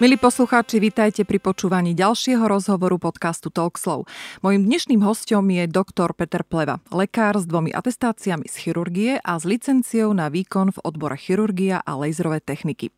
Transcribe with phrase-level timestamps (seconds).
[0.00, 4.08] Milí poslucháči, vítajte pri počúvaní ďalšieho rozhovoru podcastu Talkslow.
[4.40, 9.44] Mojím dnešným hostom je doktor Peter Pleva, lekár s dvomi atestáciami z chirurgie a s
[9.44, 12.88] licenciou na výkon v odbore chirurgia a laserové techniky.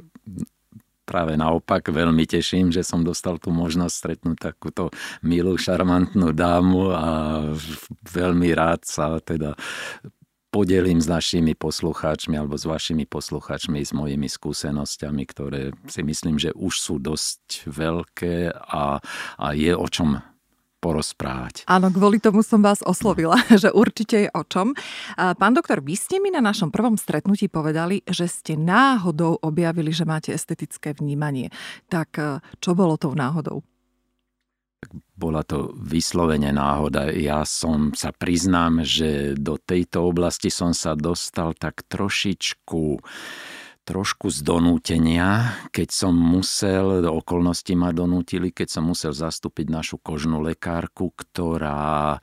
[1.09, 4.93] práve naopak veľmi teším, že som dostal tú možnosť stretnúť takúto
[5.25, 7.07] milú, šarmantnú dámu a
[8.05, 9.57] veľmi rád sa teda
[10.53, 16.53] podelím s našimi poslucháčmi alebo s vašimi poslucháčmi s mojimi skúsenosťami, ktoré si myslím, že
[16.53, 19.01] už sú dosť veľké a,
[19.37, 20.21] a je o čom
[20.79, 21.67] porozprávať.
[21.67, 24.73] Áno, kvôli tomu som vás oslovila, že určite je o čom.
[25.15, 30.07] Pán doktor, vy ste mi na našom prvom stretnutí povedali, že ste náhodou objavili, že
[30.07, 31.51] máte estetické vnímanie.
[31.91, 33.61] Tak e, čo bolo tou náhodou?
[35.19, 37.11] Bola to vyslovene náhoda.
[37.11, 43.03] Ja som sa priznám, že do tejto oblasti som sa dostal tak trošičku
[43.89, 50.45] trošku z donútenia, keď som musel, okolnosti ma donútili, keď som musel zastúpiť našu kožnú
[50.45, 52.19] lekárku, ktorá e,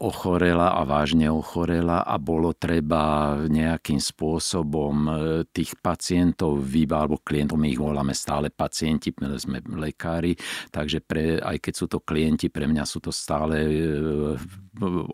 [0.00, 5.12] ochorela a vážne ochorela a bolo treba nejakým spôsobom e,
[5.52, 10.32] tých pacientov, alebo klientov, my ich voláme stále pacienti, sme lekári,
[10.72, 13.78] takže pre, aj keď sú to klienti, pre mňa sú to stále e,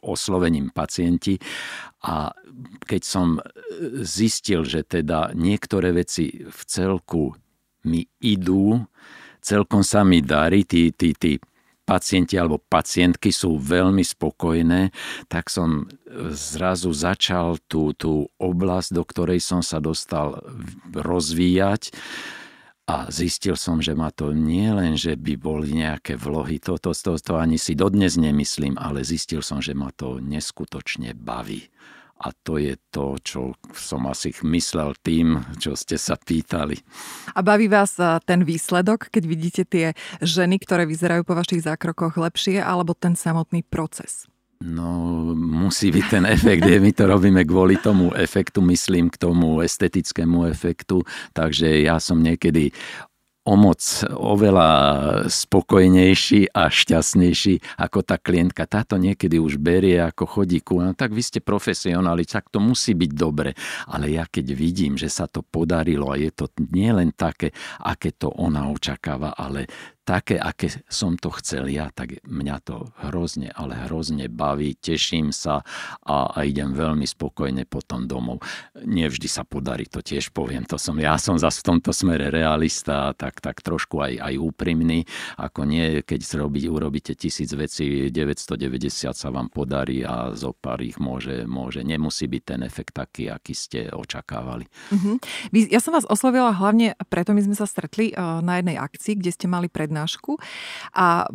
[0.06, 1.34] oslovením pacienti.
[2.00, 2.32] A
[2.88, 3.26] keď som
[4.00, 7.36] zistil, že teda niektoré veci v celku
[7.84, 8.80] mi idú,
[9.44, 11.36] celkom sa mi darí, tí, tí, tí
[11.84, 14.94] pacienti alebo pacientky sú veľmi spokojné,
[15.26, 15.90] tak som
[16.30, 20.38] zrazu začal tú, tú oblasť, do ktorej som sa dostal
[20.94, 21.90] rozvíjať
[22.90, 27.14] a zistil som, že ma to nie len, že by boli nejaké vlohy, toto, to,
[27.14, 31.70] to, to ani si dodnes nemyslím, ale zistil som, že ma to neskutočne baví.
[32.20, 36.76] A to je to, čo som asi myslel tým, čo ste sa pýtali.
[37.32, 37.96] A baví vás
[38.26, 39.86] ten výsledok, keď vidíte tie
[40.20, 44.28] ženy, ktoré vyzerajú po vašich zákrokoch lepšie, alebo ten samotný proces?
[44.60, 44.92] No,
[45.32, 50.44] musí byť ten efekt, je, my to robíme kvôli tomu efektu, myslím k tomu estetickému
[50.52, 51.00] efektu,
[51.32, 52.68] takže ja som niekedy
[53.48, 53.80] o moc
[54.12, 54.70] oveľa
[55.32, 58.68] spokojnejší a šťastnejší ako tá klientka.
[58.68, 60.76] Táto niekedy už berie ako chodíku.
[60.84, 63.56] No tak vy ste profesionáli, tak to musí byť dobre.
[63.88, 68.28] Ale ja keď vidím, že sa to podarilo a je to nielen také, aké to
[68.28, 69.64] ona očakáva, ale
[70.10, 75.62] také, aké som to chcel ja, tak mňa to hrozne, ale hrozne baví, teším sa
[76.02, 78.42] a, a idem veľmi spokojne potom domov.
[78.74, 83.14] Nevždy sa podarí, to tiež poviem, to som, ja som zase v tomto smere realista,
[83.14, 85.06] tak, tak trošku aj, aj úprimný,
[85.38, 90.98] ako nie, keď zrobiť, urobíte tisíc vecí, 990 sa vám podarí a zo pár ich
[90.98, 94.66] môže, môže, nemusí byť ten efekt taký, aký ste očakávali.
[94.90, 95.22] Uh-huh.
[95.54, 99.30] Ja som vás oslovila hlavne, preto my sme sa stretli eh, na jednej akcii, kde
[99.30, 100.36] ste mali prednášku prednášku.
[100.96, 101.28] A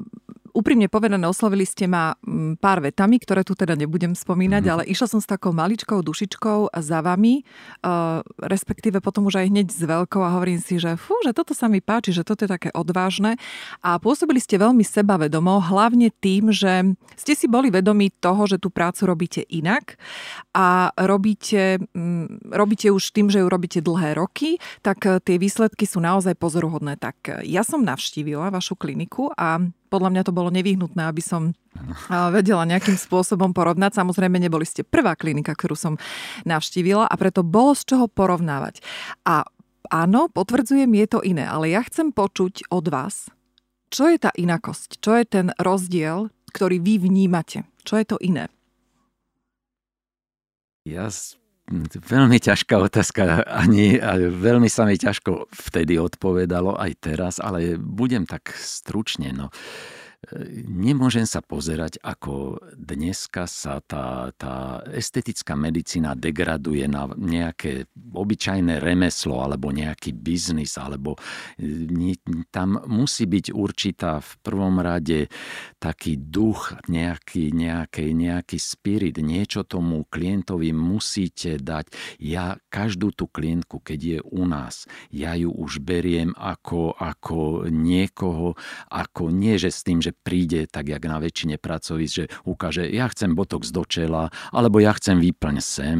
[0.55, 4.71] úprimne povedané, oslovili ste ma mm, pár vetami, ktoré tu teda nebudem spomínať, mm.
[4.71, 7.43] ale išla som s takou maličkou dušičkou za vami,
[7.83, 11.51] uh, respektíve potom už aj hneď s veľkou a hovorím si, že fú, že toto
[11.51, 13.35] sa mi páči, že toto je také odvážne.
[13.83, 18.71] A pôsobili ste veľmi sebavedomo, hlavne tým, že ste si boli vedomí toho, že tú
[18.71, 19.99] prácu robíte inak
[20.55, 25.83] a robíte, mm, robíte už tým, že ju robíte dlhé roky, tak eh, tie výsledky
[25.83, 26.95] sú naozaj pozoruhodné.
[26.95, 31.53] Tak eh, ja som navštívila vašu kliniku a podľa mňa to bolo nevyhnutné, aby som
[32.31, 33.99] vedela nejakým spôsobom porovnať.
[33.99, 35.93] Samozrejme, neboli ste prvá klinika, ktorú som
[36.47, 38.81] navštívila a preto bolo z čoho porovnávať.
[39.27, 39.45] A
[39.91, 43.29] áno, potvrdzujem, je to iné, ale ja chcem počuť od vás,
[43.93, 48.49] čo je tá inakosť, čo je ten rozdiel, ktorý vy vnímate, čo je to iné.
[50.87, 51.09] Ja
[52.05, 53.97] Veľmi ťažká otázka, ani
[54.29, 59.33] veľmi sa mi ťažko vtedy odpovedalo, aj teraz, ale budem tak stručne.
[59.33, 59.49] No
[60.65, 69.43] nemôžem sa pozerať, ako dneska sa tá, tá estetická medicína degraduje na nejaké obyčajné remeslo
[69.43, 71.19] alebo nejaký biznis, alebo
[71.59, 72.17] e,
[72.49, 75.27] tam musí byť určitá v prvom rade
[75.77, 81.91] taký duch, nejaký, nejaký, nejaký spirit, niečo tomu klientovi musíte dať.
[82.17, 88.55] Ja každú tú klientku, keď je u nás, ja ju už beriem ako, ako niekoho,
[88.89, 93.09] ako nie, že s tým, že príde tak, jak na väčšine pracovíc, že ukáže, ja
[93.09, 95.99] chcem botox do čela, alebo ja chcem výplň sem,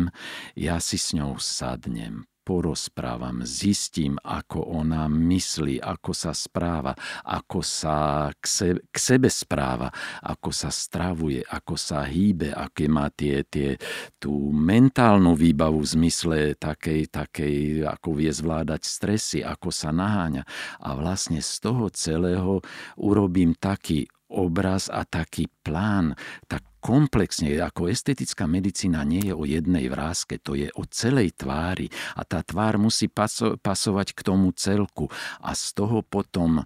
[0.54, 6.94] ja si s ňou sadnem, porozprávam, zistím, ako ona myslí, ako sa správa,
[7.26, 9.90] ako sa k, sebe, k sebe správa,
[10.22, 13.82] ako sa stravuje, ako sa hýbe, aké má tie, tie,
[14.22, 20.46] tú mentálnu výbavu v zmysle takej, takej, ako vie zvládať stresy, ako sa naháňa.
[20.86, 22.62] A vlastne z toho celého
[23.02, 26.18] urobím taký obraz a taký plán,
[26.50, 31.90] tak komplexne, ako estetická medicína nie je o jednej vrázke, to je o celej tvári
[32.14, 35.10] a tá tvár musí paso- pasovať k tomu celku
[35.42, 36.62] a z toho potom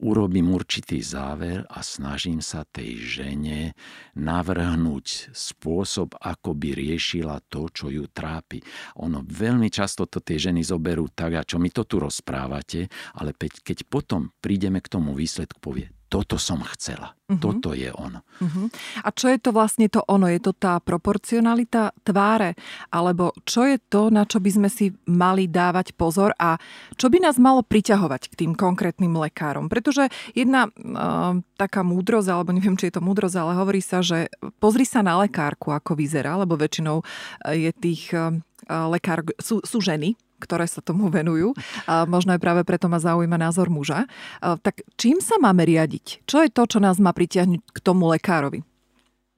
[0.00, 3.72] urobím určitý záver a snažím sa tej žene
[4.14, 8.60] navrhnúť spôsob, ako by riešila to, čo ju trápi.
[9.00, 13.32] Ono veľmi často to tie ženy zoberú tak, a čo mi to tu rozprávate, ale
[13.36, 17.18] keď potom prídeme k tomu výsledku, povie, toto som chcela.
[17.26, 17.38] Uh-huh.
[17.42, 18.22] Toto je ono.
[18.38, 18.70] Uh-huh.
[19.02, 20.30] A čo je to vlastne to ono?
[20.30, 22.54] Je to tá proporcionalita tváre?
[22.94, 26.54] Alebo čo je to, na čo by sme si mali dávať pozor a
[26.94, 29.66] čo by nás malo priťahovať k tým konkrétnym lekárom?
[29.66, 30.06] Pretože
[30.38, 34.30] jedna uh, taká múdrosť, alebo neviem, či je to múdrosť, ale hovorí sa, že
[34.62, 37.02] pozri sa na lekárku, ako vyzerá, lebo väčšinou
[37.50, 38.30] je tých uh,
[38.70, 40.14] lekár, sú, sú ženy,
[40.46, 41.52] ktoré sa tomu venujú.
[41.90, 44.06] A možno aj práve preto ma zaujíma názor muža.
[44.38, 46.22] A tak čím sa máme riadiť?
[46.24, 48.62] Čo je to, čo nás má pritiahnuť k tomu lekárovi?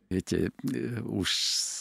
[0.09, 0.49] Viete,
[1.05, 1.29] už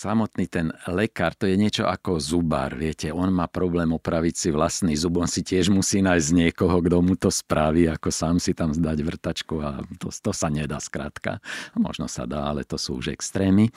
[0.03, 4.99] samotný ten lekár, to je niečo ako zubár, viete, on má problém opraviť si vlastný
[4.99, 8.75] zub, on si tiež musí nájsť niekoho, kto mu to spraví, ako sám si tam
[8.75, 11.39] zdať vrtačku a to, to sa nedá skrátka.
[11.79, 13.71] Možno sa dá, ale to sú už extrémy.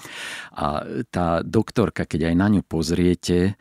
[0.58, 0.82] A
[1.14, 3.54] tá doktorka, keď aj na ňu pozriete,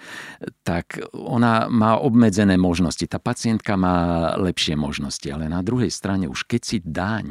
[0.65, 3.05] tak ona má obmedzené možnosti.
[3.05, 7.21] Tá pacientka má lepšie možnosti, ale na druhej strane už keď si dá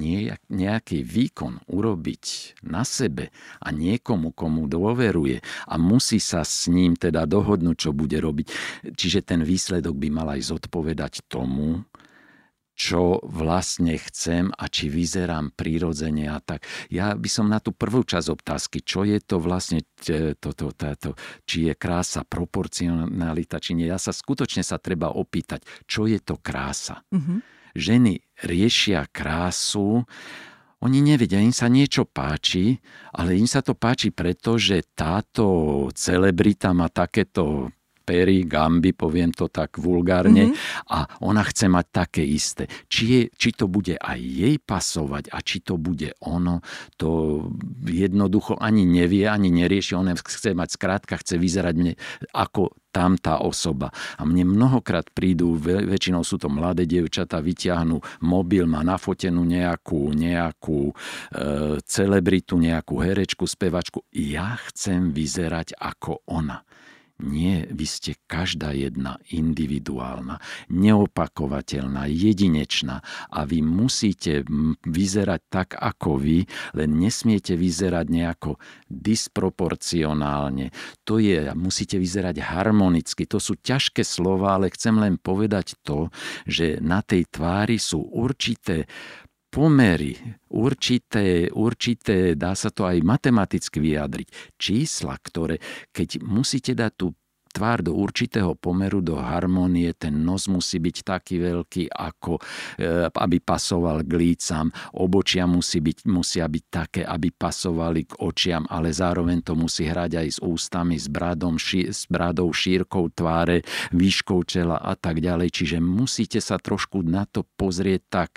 [0.47, 7.25] nejaký výkon urobiť na sebe, a niekomu, komu dôveruje a musí sa s ním teda
[7.25, 8.47] dohodnúť, čo bude robiť.
[8.93, 11.83] Čiže ten výsledok by mal aj zodpovedať tomu,
[12.79, 16.63] čo vlastne chcem a či vyzerám prirodzene a tak.
[16.95, 20.71] Ja by som na tú prvú časť otázky, čo je to vlastne, to, to, to,
[20.79, 21.11] to,
[21.43, 23.91] či je krása, proporcionalita, či nie.
[23.91, 27.03] Ja sa skutočne sa treba opýtať, čo je to krása.
[27.11, 27.39] Mm-hmm.
[27.75, 28.15] Ženy
[28.47, 30.07] riešia krásu
[30.79, 32.79] oni nevedia, im sa niečo páči,
[33.11, 37.75] ale im sa to páči preto, že táto celebrita má takéto
[38.09, 40.89] pery, gamby, poviem to tak vulgárne, mm-hmm.
[40.89, 42.65] a ona chce mať také isté.
[42.89, 46.65] Či, je, či to bude aj jej pasovať a či to bude ono,
[46.97, 47.45] to
[47.85, 49.93] jednoducho ani nevie, ani nerieši.
[50.01, 51.93] Ona chce mať, skrátka chce vyzerať mne
[52.33, 53.93] ako tam tá osoba.
[54.17, 60.91] A mne mnohokrát prídu, väčšinou sú to mladé dievčatá, vyťahnú mobil, má nafotenú nejakú, nejakú
[60.91, 60.95] e,
[61.85, 64.03] celebritu, nejakú herečku, spevačku.
[64.17, 66.65] Ja chcem vyzerať ako ona.
[67.19, 70.39] Nie, vy ste každá jedna individuálna,
[70.71, 74.47] neopakovateľná, jedinečná a vy musíte
[74.87, 76.47] vyzerať tak ako vy,
[76.79, 80.71] len nesmiete vyzerať nejako disproporcionálne.
[81.11, 83.27] To je, musíte vyzerať harmonicky.
[83.27, 86.15] To sú ťažké slova, ale chcem len povedať to,
[86.47, 88.87] že na tej tvári sú určité
[89.49, 90.15] pomery,
[90.53, 94.29] určité, určité, dá sa to aj matematicky vyjadriť,
[94.61, 95.59] čísla, ktoré,
[95.91, 97.18] keď musíte dať tú
[97.49, 102.43] tvár do určitého pomeru, do harmonie, ten nos musí byť taký veľký, ako e,
[103.09, 108.93] aby pasoval k lícam, obočia musí byť, musia byť také, aby pasovali k očiam, ale
[108.93, 114.45] zároveň to musí hrať aj s ústami, s, bradom, ši, s bradou, šírkou tváre, výškou
[114.45, 115.49] čela a tak ďalej.
[115.51, 118.31] Čiže musíte sa trošku na to pozrieť tak,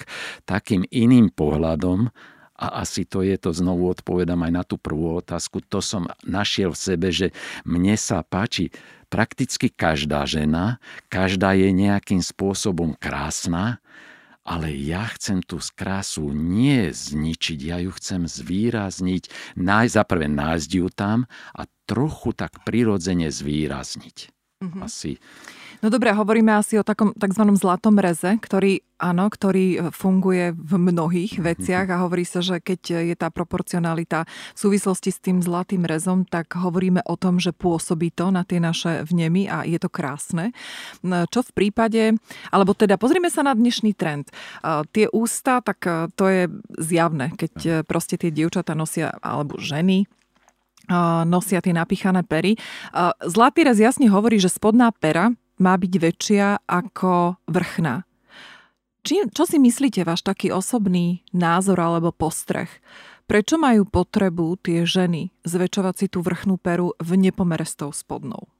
[0.47, 2.09] takým iným pohľadom,
[2.61, 6.77] a asi to je, to znovu odpovedám aj na tú prvú otázku, to som našiel
[6.77, 7.33] v sebe, že
[7.65, 8.69] mne sa páči
[9.11, 10.79] prakticky každá žena,
[11.11, 13.83] každá je nejakým spôsobom krásna,
[14.41, 20.69] ale ja chcem tú krásu nie zničiť, ja ju chcem zvýrazniť, nájsť, za prvé nájsť
[20.71, 24.17] ju tam a trochu tak prirodzene zvýrazniť.
[24.63, 24.81] Mm-hmm.
[24.81, 25.21] Asi
[25.81, 27.41] No dobre, hovoríme asi o takom tzv.
[27.57, 33.01] zlatom reze, ktorý, áno, ktorý e, funguje v mnohých veciach a hovorí sa, že keď
[33.01, 38.13] je tá proporcionalita v súvislosti s tým zlatým rezom, tak hovoríme o tom, že pôsobí
[38.13, 40.53] to na tie naše vnemy a je to krásne.
[41.01, 42.13] No, čo v prípade,
[42.53, 44.29] alebo teda pozrime sa na dnešný trend.
[44.29, 46.45] E, tie ústa, tak e, to je
[46.77, 50.05] zjavné, keď proste tie dievčatá nosia, alebo ženy,
[51.25, 52.59] nosia tie napichané pery.
[53.23, 58.03] Zlatý rez jasne hovorí, že spodná pera má byť väčšia ako vrchná.
[59.01, 62.69] Či, čo si myslíte, váš taký osobný názor alebo postreh?
[63.25, 68.50] Prečo majú potrebu tie ženy zväčšovať si tú vrchnú peru v nepomere s tou spodnou?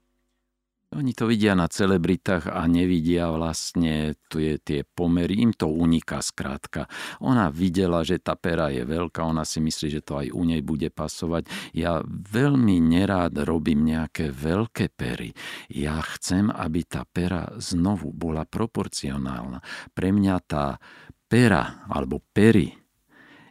[0.92, 5.40] Oni to vidia na celebritách a nevidia vlastne tie, tie pomery.
[5.40, 6.84] Im to uniká skrátka.
[7.24, 10.60] Ona videla, že tá pera je veľká, ona si myslí, že to aj u nej
[10.60, 11.48] bude pasovať.
[11.72, 15.32] Ja veľmi nerád robím nejaké veľké pery.
[15.72, 19.64] Ja chcem, aby tá pera znovu bola proporcionálna.
[19.96, 20.76] Pre mňa tá
[21.24, 22.81] pera alebo pery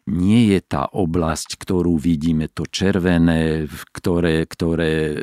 [0.10, 5.17] nie je tá oblasť, ktorú vidíme, to červené, ktoré, ktoré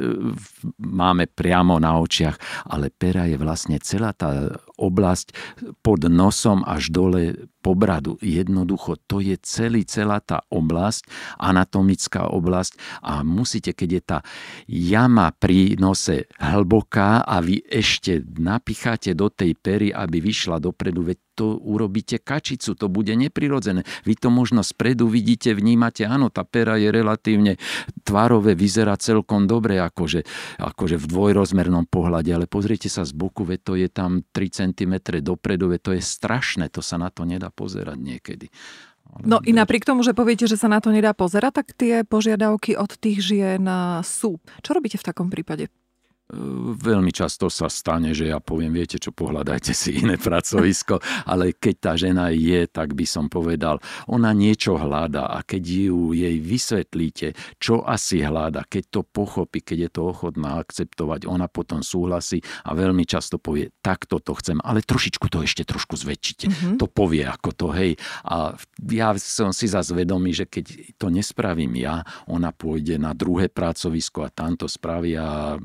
[0.78, 5.34] máme priamo na očiach, ale pera je vlastne celá tá oblasť
[5.82, 8.16] pod nosom až dole po bradu.
[8.22, 11.10] Jednoducho, to je celý, celá tá oblasť,
[11.42, 14.18] anatomická oblasť a musíte, keď je tá
[14.70, 21.18] jama pri nose hlboká a vy ešte napicháte do tej pery, aby vyšla dopredu, veď
[21.38, 23.86] to urobíte kačicu, to bude neprirodzené.
[24.02, 27.54] Vy to možno spredu vidíte, vnímate, áno, tá pera je relatívne
[28.02, 30.26] tvarové, vyzerá celkom dobre, akože,
[30.58, 35.22] akože v dvojrozmernom pohľade, ale pozrite sa z boku, veď to je tam 3 cm
[35.22, 38.50] dopredu, veď to je strašné, to sa na to nedá pozerať niekedy.
[39.24, 42.76] No i napriek tomu, že poviete, že sa na to nedá pozerať, tak tie požiadavky
[42.76, 43.64] od tých žien
[44.04, 44.36] sú.
[44.60, 45.72] Čo robíte v takom prípade?
[46.76, 51.74] Veľmi často sa stane, že ja poviem, viete čo, pohľadajte si iné pracovisko, ale keď
[51.80, 57.32] tá žena je, tak by som povedal, ona niečo hľada a keď ju jej vysvetlíte,
[57.56, 62.76] čo asi hľada, keď to pochopí, keď je to ochotná akceptovať, ona potom súhlasí a
[62.76, 66.44] veľmi často povie, takto to chcem, ale trošičku to ešte trošku zväčšite.
[66.44, 66.76] Mm-hmm.
[66.76, 67.96] To povie ako to, hej.
[68.28, 68.52] A
[68.84, 74.28] ja som si zase vedomý, že keď to nespravím ja, ona pôjde na druhé pracovisko
[74.28, 75.56] a tam to spraví a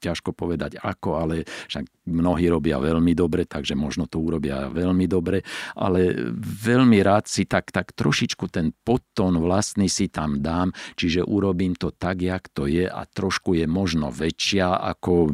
[0.00, 1.34] ťažko povedať ako, ale
[1.68, 5.46] však mnohí robia veľmi dobre, takže možno to urobia veľmi dobre,
[5.78, 11.78] ale veľmi rád si tak, tak trošičku ten podtón vlastný si tam dám, čiže urobím
[11.78, 15.30] to tak, jak to je a trošku je možno väčšia, ako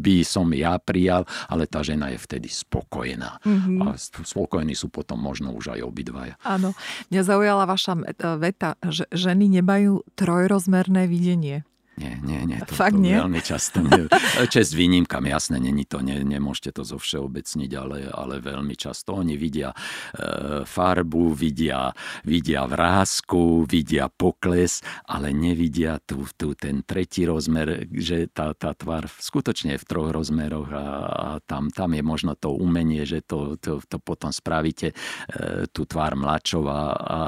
[0.00, 3.44] by som ja prijal, ale tá žena je vtedy spokojná.
[3.44, 3.78] Mm-hmm.
[3.84, 3.86] A
[4.24, 6.34] spokojní sú potom možno už aj obidvaja.
[6.46, 6.72] Áno.
[7.12, 7.98] Mňa zaujala vaša
[8.40, 11.66] veta, že ženy nemajú trojrozmerné videnie.
[11.96, 12.60] Nie, nie, nie.
[12.60, 13.16] To, Fakt to nie?
[13.16, 13.80] Veľmi často.
[13.80, 14.04] Nie.
[14.52, 19.16] Čest výnimkam, jasné, není to, nie, nemôžete to zo všeobecniť, ale, ale veľmi často.
[19.16, 21.88] Oni vidia e, farbu, vidia,
[22.28, 29.08] vidia vrázku, vidia pokles, ale nevidia tu, tu ten tretí rozmer, že tá, tá tvár
[29.08, 33.56] skutočne je v troch rozmeroch a, a tam, tam je možno to umenie, že to,
[33.56, 34.94] to, to potom spravíte e,
[35.72, 37.18] tú tvár mladšov a, a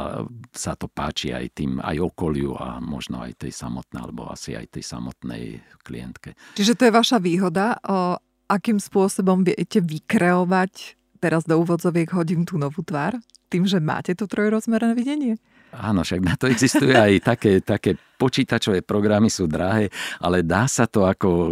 [0.52, 4.66] sa to páči aj tým, aj okoliu a možno aj tej samotnej, alebo asi aj
[4.74, 6.34] tej samotnej klientke.
[6.58, 8.18] Čiže to je vaša výhoda, o,
[8.50, 14.28] akým spôsobom viete vykreovať, teraz do úvodzoviek hodím tú novú tvár, tým, že máte to
[14.28, 15.40] trojrozmerné videnie?
[15.68, 20.90] Áno, však na to existuje aj také, také počítačové programy sú drahé, ale dá sa
[20.90, 21.50] to ako e,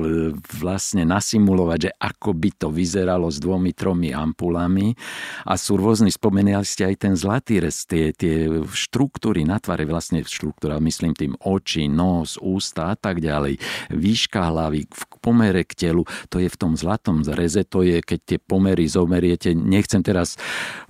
[0.58, 4.90] vlastne nasimulovať, že ako by to vyzeralo s dvomi, tromi ampulami.
[5.46, 10.26] A sú rôzny, spomenuli ste aj ten zlatý rez, tie, tie štruktúry na tvare, vlastne
[10.26, 13.62] štruktúra, myslím tým oči, nos, ústa a tak ďalej,
[13.94, 18.18] výška hlavy v pomere k telu, to je v tom zlatom reze, to je, keď
[18.26, 20.34] tie pomery zomeriete, nechcem teraz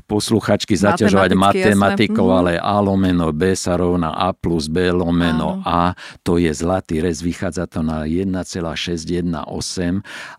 [0.06, 2.38] posluchačky zaťažovať matematikou, jasné.
[2.38, 5.62] ale A lomeno B sa rovná A plus B lomeno Áno.
[5.62, 5.94] A.
[6.26, 9.34] To je zlatý rez, vychádza to na 1,618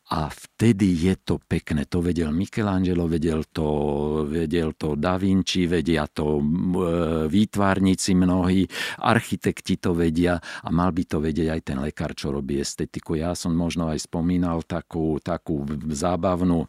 [0.08, 1.84] a vtedy je to pekné.
[1.92, 3.68] To vedel Michelangelo, vedel to,
[4.28, 6.44] vedel to Da Vinci, vedia to e,
[7.28, 8.64] výtvarníci mnohí,
[9.04, 13.20] architekti to vedia a mal by to vedieť aj ten lekár, čo robí estetiku.
[13.20, 16.68] Ja som možno aj spomínal takú, takú zábavnú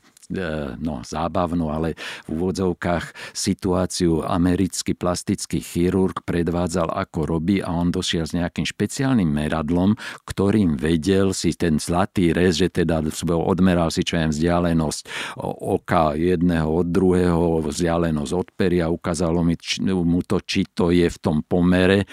[0.78, 1.96] no, zábavnú, ale
[2.28, 9.28] v úvodzovkách situáciu americký plastický chirurg predvádzal, ako robí a on došiel s nejakým špeciálnym
[9.28, 9.96] meradlom,
[10.28, 13.00] ktorým vedel si ten zlatý rez, že teda
[13.32, 19.56] odmeral si čo je vzdialenosť oka jedného od druhého, vzdialenosť od peria, ukázalo mi
[19.88, 22.04] mu to, či to je v tom pomere.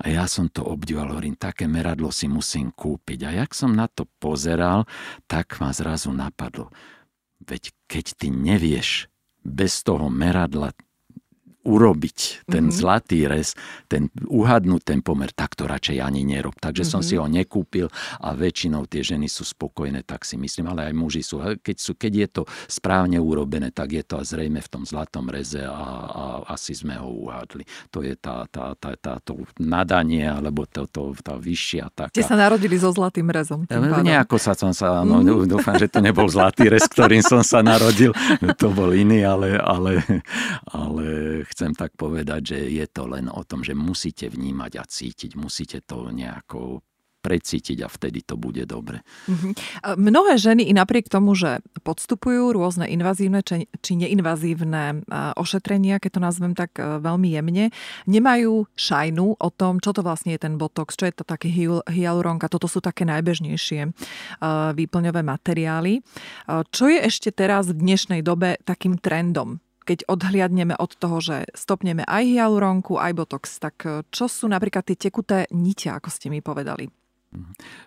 [0.00, 3.18] A ja som to obdival, hovorím, také meradlo si musím kúpiť.
[3.28, 4.88] A jak som na to pozeral,
[5.28, 6.72] tak ma zrazu napadlo
[7.42, 9.10] Veď keď ty nevieš
[9.46, 10.74] bez toho meradla
[11.68, 12.78] urobiť ten mm-hmm.
[12.80, 13.52] zlatý rez,
[13.86, 16.56] ten uhadnúť ten pomer, tak to radšej ani nerob.
[16.56, 17.04] Takže mm-hmm.
[17.04, 17.92] som si ho nekúpil
[18.24, 21.44] a väčšinou tie ženy sú spokojné, tak si myslím, ale aj muži sú.
[21.60, 25.60] Keď, sú, keď je to správne urobené, tak je to zrejme v tom zlatom reze
[25.60, 26.24] a, a
[26.56, 27.68] asi sme ho uhádli.
[27.92, 32.14] To je tá, tá, tá, tá, to nadanie, alebo to, to, tá vyššia taká.
[32.14, 33.68] Ste sa narodili so zlatým rezom.
[33.68, 35.50] Nejako sa som sa, no, mm-hmm.
[35.50, 38.14] dúfam, že to nebol zlatý rez, ktorým som sa narodil.
[38.58, 40.02] To bol iný, ale, ale,
[40.72, 41.06] ale
[41.58, 45.82] chcem tak povedať, že je to len o tom, že musíte vnímať a cítiť, musíte
[45.82, 46.86] to nejako
[47.18, 49.02] precítiť a vtedy to bude dobre.
[49.26, 49.52] Mm-hmm.
[49.98, 55.02] Mnohé ženy i napriek tomu, že podstupujú rôzne invazívne či, či neinvazívne
[55.34, 57.74] ošetrenia, keď to nazvem tak e, veľmi jemne,
[58.06, 61.50] nemajú šajnu o tom, čo to vlastne je ten botox, čo je to také
[61.90, 63.90] hyaluronka, toto sú také najbežnejšie e,
[64.78, 65.98] výplňové materiály.
[65.98, 66.00] E,
[66.70, 69.58] čo je ešte teraz v dnešnej dobe takým trendom?
[69.88, 74.84] Keď odhliadneme od toho, že stopneme aj hyaluronku, aj botox, tak e, čo sú napríklad
[74.84, 76.92] tie tekuté nitia, ako ste mi povedali?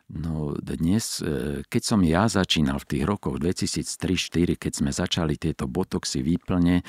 [0.10, 5.66] No dnes, e, keď som ja začínal v tých rokoch 2003-2004, keď sme začali tieto
[5.66, 6.85] botoxy výplne,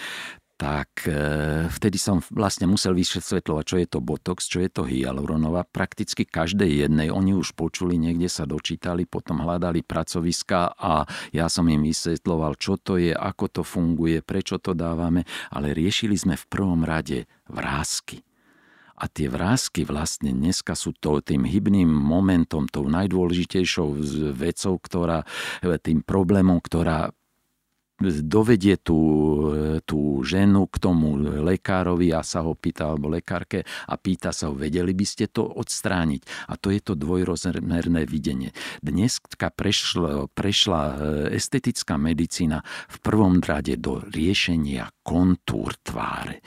[0.62, 5.66] tak e, vtedy som vlastne musel vysvetľovať, čo je to botox, čo je to hyaluronová.
[5.66, 11.02] Prakticky každej jednej oni už počuli, niekde sa dočítali, potom hľadali pracoviska a
[11.34, 16.14] ja som im vysvetľoval, čo to je, ako to funguje, prečo to dávame, ale riešili
[16.14, 18.22] sme v prvom rade vrázky.
[19.02, 23.98] A tie vrázky vlastne dneska sú to tým hybným momentom, tou najdôležitejšou
[24.30, 25.26] vecou, ktorá,
[25.82, 27.10] tým problémom, ktorá
[28.26, 28.98] dovedie tú,
[29.86, 34.54] tú ženu k tomu lekárovi a sa ho pýta, alebo lekárke a pýta sa ho,
[34.58, 36.50] vedeli by ste to odstrániť.
[36.50, 38.50] A to je to dvojrozmerné videnie.
[38.82, 40.80] Dnes prešla, prešla
[41.30, 46.40] estetická medicína v prvom rade do riešenia kontúr tváre.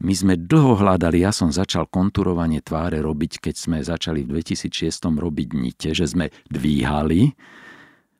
[0.00, 4.88] My sme dlho hľadali, ja som začal kontúrovanie tváre robiť, keď sme začali v 2006
[5.08, 7.36] robiť nite, že sme dvíhali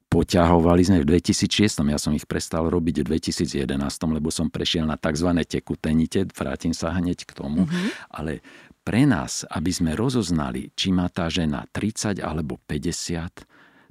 [0.08, 3.68] poťahovali sme v 2006, ja som ich prestal robiť v 2011,
[4.08, 5.28] lebo som prešiel na tzv.
[5.44, 7.88] tekutenite, vrátim sa hneď k tomu, mm-hmm.
[8.12, 8.40] ale
[8.80, 13.44] pre nás, aby sme rozoznali, či má tá žena 30 alebo 50,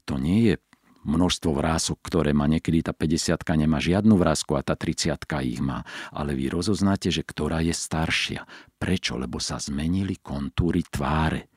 [0.09, 0.55] to nie je
[1.07, 5.15] množstvo vrások, ktoré má niekedy tá 50 nemá žiadnu vrázku a tá 30
[5.47, 5.87] ich má.
[6.11, 8.43] Ale vy rozoznáte, že ktorá je staršia.
[8.75, 9.15] Prečo?
[9.15, 11.47] Lebo sa zmenili kontúry tváre.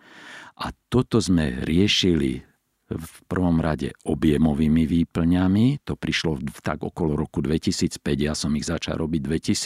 [0.60, 2.49] A toto sme riešili
[2.90, 5.86] v prvom rade objemovými výplňami.
[5.86, 9.20] To prišlo tak okolo roku 2005, ja som ich začal robiť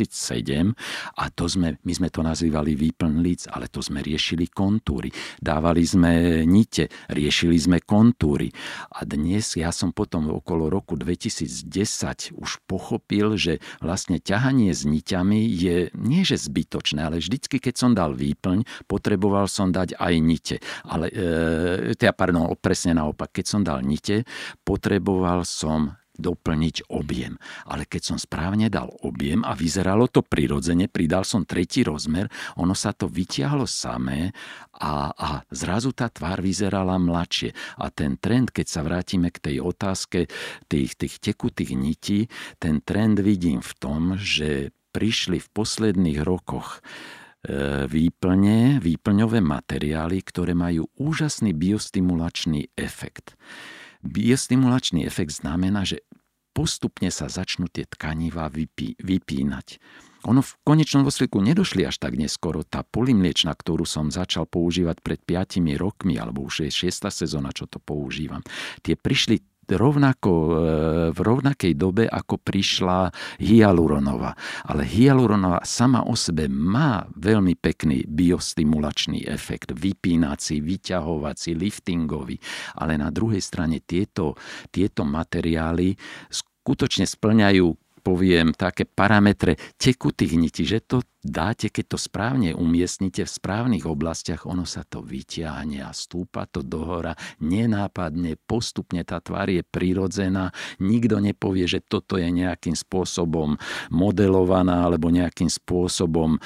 [0.09, 5.09] 2007 a to sme, my sme to nazývali výplň líc, ale to sme riešili kontúry.
[5.41, 8.53] Dávali sme nite, riešili sme kontúry.
[8.93, 15.41] A dnes ja som potom okolo roku 2010 už pochopil, že vlastne ťahanie s niťami
[15.49, 20.57] je nie že zbytočné, ale vždycky, keď som dal výplň, potreboval som dať aj nite.
[20.85, 24.27] Ale, e, teda, pardon, presne naopak naopak, keď som dal nite,
[24.67, 27.39] potreboval som doplniť objem.
[27.67, 32.75] Ale keď som správne dal objem a vyzeralo to prirodzene, pridal som tretí rozmer, ono
[32.75, 34.31] sa to vytiahlo samé
[34.79, 37.51] a, a zrazu tá tvár vyzerala mladšie.
[37.83, 40.31] A ten trend, keď sa vrátime k tej otázke
[40.71, 42.21] tých, tých tekutých nití,
[42.63, 46.79] ten trend vidím v tom, že prišli v posledných rokoch
[47.89, 53.37] výplne, výplňové materiály, ktoré majú úžasný biostimulačný efekt.
[54.01, 56.05] Biostimulačný efekt znamená, že
[56.57, 59.83] postupne sa začnú tie tkanivá vypí, vypínať.
[60.25, 62.65] Ono v konečnom dôsledku nedošli až tak neskoro.
[62.65, 67.13] Tá polimliečna, ktorú som začal používať pred 5 rokmi, alebo už je 6.
[67.13, 68.41] sezóna, čo to používam,
[68.81, 70.51] tie prišli rovnako, e,
[71.15, 73.09] v rovnakej dobe, ako prišla
[73.41, 74.37] hyaluronová.
[74.69, 82.37] Ale hyaluronová sama o sebe má veľmi pekný biostimulačný efekt, vypínací, vyťahovací, liftingový.
[82.77, 84.37] Ale na druhej strane tieto,
[84.69, 85.97] tieto materiály
[86.29, 93.35] skutočne splňajú poviem, také parametre tekutých nití, že to dáte, keď to správne umiestnite v
[93.41, 99.65] správnych oblastiach, ono sa to vyťahne a stúpa to dohora nenápadne, postupne tá tvár je
[99.65, 100.53] prirodzená,
[100.85, 103.57] nikto nepovie, že toto je nejakým spôsobom
[103.89, 106.39] modelovaná alebo nejakým spôsobom e,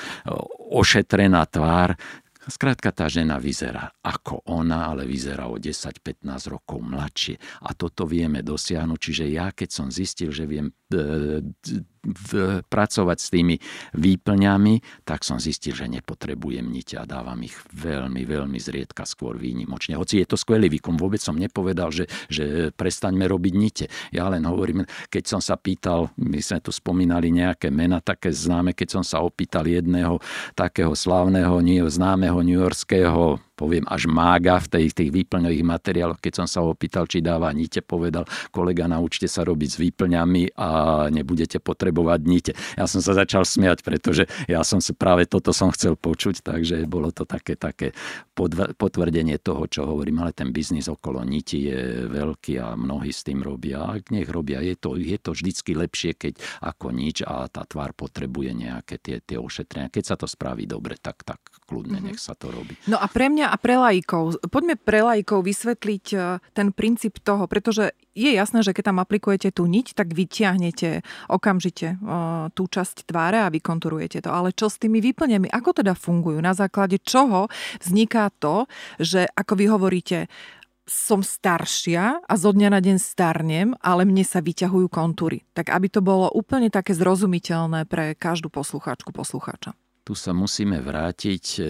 [0.70, 1.98] ošetrená tvár.
[2.48, 7.36] Skrátka tá žena vyzerá ako ona, ale vyzerá o 10-15 rokov mladšie.
[7.68, 8.98] A toto vieme dosiahnuť.
[8.98, 11.44] Čiže ja, keď som zistil, že viem e,
[12.68, 13.56] pracovať s tými
[13.96, 19.98] výplňami, tak som zistil, že nepotrebujem nite a dávam ich veľmi, veľmi zriedka, skôr výnimočne.
[19.98, 23.86] Hoci je to skvelý výkon, vôbec som nepovedal, že, že prestaňme robiť nite.
[24.14, 28.76] Ja len hovorím, keď som sa pýtal, my sme tu spomínali nejaké mena také známe,
[28.76, 30.20] keď som sa opýtal jedného
[30.54, 36.22] takého slávneho, známeho newyorského poviem až mága v tých, tých výplňových materiáloch.
[36.22, 38.22] Keď som sa ho pýtal, či dáva nite, povedal,
[38.54, 40.68] kolega, naučte sa robiť s výplňami a
[41.10, 42.52] nebudete potrebovať nite.
[42.78, 46.86] Ja som sa začal smiať, pretože ja som si práve toto som chcel počuť, takže
[46.86, 47.90] bolo to také, také
[48.78, 53.42] potvrdenie toho, čo hovorím, ale ten biznis okolo niti je veľký a mnohí s tým
[53.42, 53.82] robia.
[53.82, 57.96] A nech robia, je to, je to vždycky lepšie, keď ako nič a tá tvár
[57.98, 59.90] potrebuje nejaké tie, tie ošetrenia.
[59.90, 62.14] Keď sa to spraví dobre, tak, tak kľudne mm-hmm.
[62.14, 62.78] nech sa to robí.
[62.86, 64.38] No a pre mňa a pre laikov.
[64.52, 66.16] Poďme pre laikov vysvetliť e,
[66.52, 71.94] ten princíp toho, pretože je jasné, že keď tam aplikujete tú niť, tak vyťahnete okamžite
[71.94, 72.16] e,
[72.52, 74.30] tú časť tváre a vykonturujete to.
[74.30, 75.48] Ale čo s tými výplňami?
[75.48, 76.38] Ako teda fungujú?
[76.38, 77.48] Na základe čoho
[77.80, 78.68] vzniká to,
[79.00, 80.18] že ako vy hovoríte,
[80.88, 85.44] som staršia a zo dňa na deň starnem, ale mne sa vyťahujú kontúry.
[85.52, 89.76] Tak aby to bolo úplne také zrozumiteľné pre každú poslucháčku, poslucháča.
[90.08, 91.62] Tu sa musíme vrátiť e,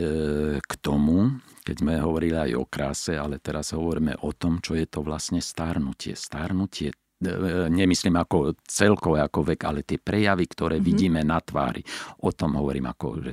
[0.62, 4.86] k tomu, keď sme hovorili aj o kráse, ale teraz hovoríme o tom, čo je
[4.86, 6.14] to vlastne starnutie.
[6.14, 7.26] Starnutie e,
[7.66, 10.86] nemyslím ako celkové ako vek, ale tie prejavy, ktoré mm-hmm.
[10.86, 11.82] vidíme na tvári.
[12.22, 13.32] O tom hovorím, ako, že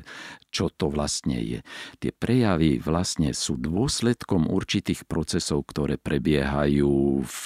[0.50, 1.62] čo to vlastne je.
[2.02, 7.42] Tie prejavy vlastne sú dôsledkom určitých procesov, ktoré prebiehajú v,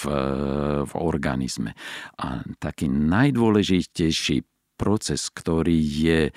[0.88, 1.76] v organizme.
[2.24, 4.48] A taký najdôležitejší
[4.80, 6.32] proces, ktorý je e,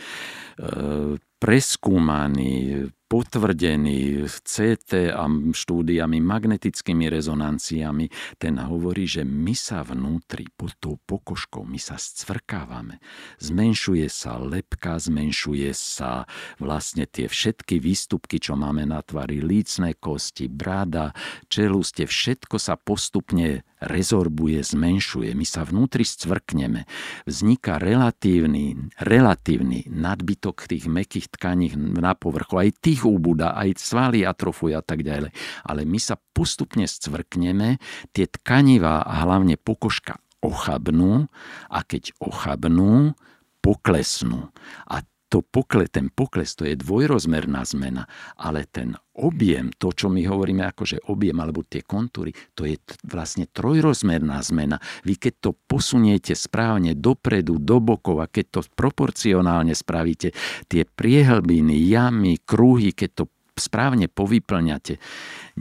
[1.40, 8.10] preskúmaný, potvrdený CT a štúdiami, magnetickými rezonanciami,
[8.42, 12.98] ten hovorí, že my sa vnútri pod tou pokožkou, my sa scvrkávame.
[13.38, 16.26] Zmenšuje sa lepka, zmenšuje sa
[16.58, 21.14] vlastne tie všetky výstupky, čo máme na tvári, lícne kosti, brada,
[21.54, 25.36] čeluste, všetko sa postupne rezorbuje, zmenšuje.
[25.36, 26.88] My sa vnútri scvrkneme.
[27.28, 32.64] Vzniká relatívny, relatívny nadbytok tých mekých tkaní na povrchu.
[32.64, 35.32] Aj tých úbuda, aj svaly atrofujú a tak ďalej.
[35.68, 37.80] Ale my sa postupne scvrkneme,
[38.16, 41.32] tie tkanivá a hlavne pokožka ochabnú
[41.72, 43.16] a keď ochabnú,
[43.64, 44.52] poklesnú.
[44.92, 45.00] A
[45.34, 48.06] to pokle, ten pokles to je dvojrozmerná zmena,
[48.38, 52.78] ale ten objem, to, čo my hovoríme ako, že objem alebo tie kontúry, to je
[53.02, 54.78] vlastne trojrozmerná zmena.
[55.02, 60.38] Vy keď to posuniete správne dopredu, do bokov a keď to proporcionálne spravíte,
[60.70, 64.98] tie priehlbiny, jamy, kruhy, keď to správne povyplňate.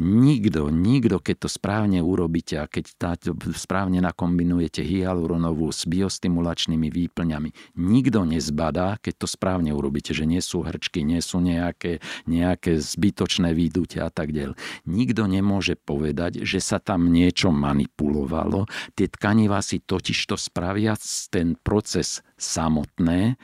[0.00, 3.11] Nikto, nikto, keď to správne urobíte a keď tá,
[3.52, 10.64] správne nakombinujete hyaluronovú s biostimulačnými výplňami, nikto nezbadá, keď to správne urobíte, že nie sú
[10.64, 14.57] hrčky, nie sú nejaké, nejaké zbytočné výdutia a tak ďalej.
[14.88, 18.64] Nikto nemôže povedať, že sa tam niečo manipulovalo.
[18.96, 20.96] Tie tkanivá si totiž to spravia
[21.28, 23.37] ten proces samotné,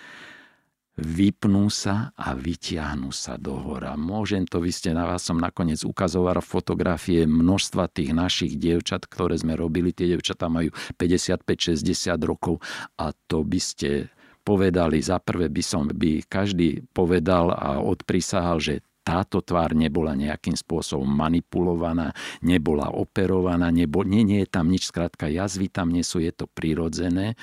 [0.99, 3.95] vypnú sa a vytiahnu sa do hora.
[3.95, 9.39] Môžem to, vy ste na vás som nakoniec ukazoval fotografie množstva tých našich dievčat, ktoré
[9.39, 9.95] sme robili.
[9.95, 12.59] Tie dievčatá majú 55-60 rokov
[12.99, 14.11] a to by ste
[14.43, 20.53] povedali, za prvé by som, by každý povedal a odprisahal, že táto tvár nebola nejakým
[20.53, 22.13] spôsobom manipulovaná,
[22.45, 26.45] nebola operovaná, nebo, nie, nie je tam nič, skrátka jazvy tam nie sú, je to
[26.45, 27.39] prirodzené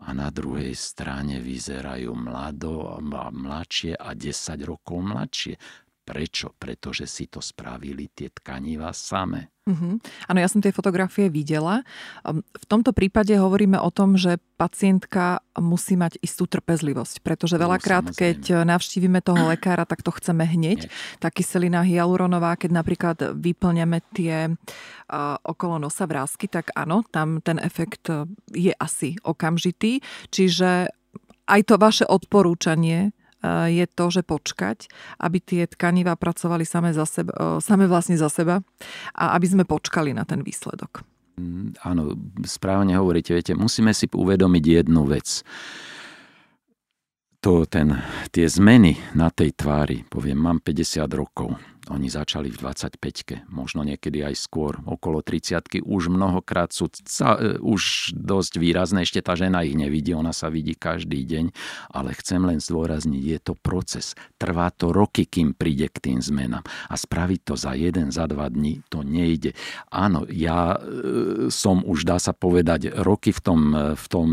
[0.00, 5.54] a na druhej strane vyzerajú mlado, mladšie a 10 rokov mladšie.
[6.10, 6.50] Prečo?
[6.58, 9.54] Pretože si to spravili tie tkanivá same.
[9.70, 10.02] Uh-huh.
[10.26, 11.86] Áno, ja som tie fotografie videla.
[12.26, 17.70] Ehm, v tomto prípade hovoríme o tom, že pacientka musí mať istú trpezlivosť, pretože no,
[17.70, 20.90] veľakrát, keď navštívime toho lekára, tak to chceme hneď.
[20.90, 20.92] Nie.
[21.22, 27.62] Tá kyselina hyaluronová, keď napríklad vyplňame tie uh, okolo nosa vrázky, tak áno, tam ten
[27.62, 28.10] efekt
[28.50, 30.02] je asi okamžitý.
[30.34, 30.90] Čiže
[31.46, 33.14] aj to vaše odporúčanie
[33.72, 38.28] je to, že počkať, aby tie tkanivá pracovali same, za seba, e, same vlastne za
[38.28, 38.60] seba
[39.16, 41.00] a aby sme počkali na ten výsledok.
[41.40, 42.12] Mm, áno,
[42.44, 45.40] správne hovoríte, viete, musíme si uvedomiť jednu vec.
[47.40, 47.96] To, ten,
[48.28, 51.56] tie zmeny na tej tvári, poviem, mám 50 rokov,
[51.90, 57.58] oni začali v 25-ke, možno niekedy aj skôr, okolo 30 už mnohokrát sú ca, e,
[57.58, 61.50] už dosť výrazné, ešte tá žena ich nevidí, ona sa vidí každý deň,
[61.90, 64.14] ale chcem len zdôrazniť, je to proces.
[64.38, 66.62] Trvá to roky, kým príde k tým zmenám.
[66.86, 69.58] A spraviť to za jeden, za dva dní, to nejde.
[69.90, 74.28] Áno, ja e, som už, dá sa povedať, roky v, tom, e, v, tom,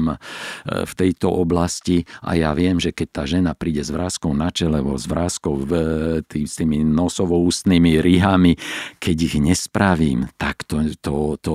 [0.68, 4.80] v tejto oblasti a ja viem, že keď tá žena príde s vrázkou na čele,
[4.80, 5.72] s vrázkou v,
[6.30, 8.60] tý, s tými nosovou ústnymi rihami,
[9.00, 11.54] keď ich nespravím, tak to, to, to,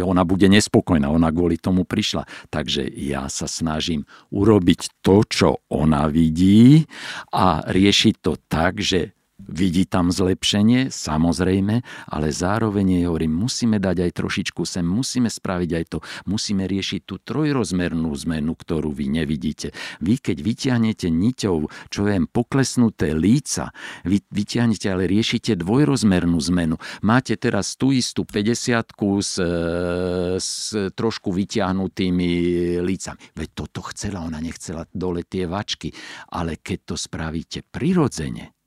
[0.00, 2.24] ona bude nespokojná, ona kvôli tomu prišla.
[2.48, 6.88] Takže ja sa snažím urobiť to, čo ona vidí
[7.30, 9.12] a riešiť to tak, že
[9.48, 15.84] vidí tam zlepšenie, samozrejme, ale zároveň hovorím, musíme dať aj trošičku sem, musíme spraviť aj
[15.88, 15.98] to,
[16.28, 19.72] musíme riešiť tú trojrozmernú zmenu, ktorú vy nevidíte.
[20.04, 21.56] Vy, keď vyťahnete niťou,
[21.88, 23.72] čo viem, poklesnuté líca,
[24.04, 26.76] vy vyťahnete, ale riešite dvojrozmernú zmenu.
[27.00, 28.84] Máte teraz tú istú 50
[29.20, 29.34] s,
[30.40, 30.52] s
[30.92, 32.30] trošku vyťahnutými
[32.82, 33.18] lícami.
[33.34, 35.92] Veď toto chcela, ona nechcela dole tie vačky,
[36.34, 38.59] ale keď to spravíte prirodzene,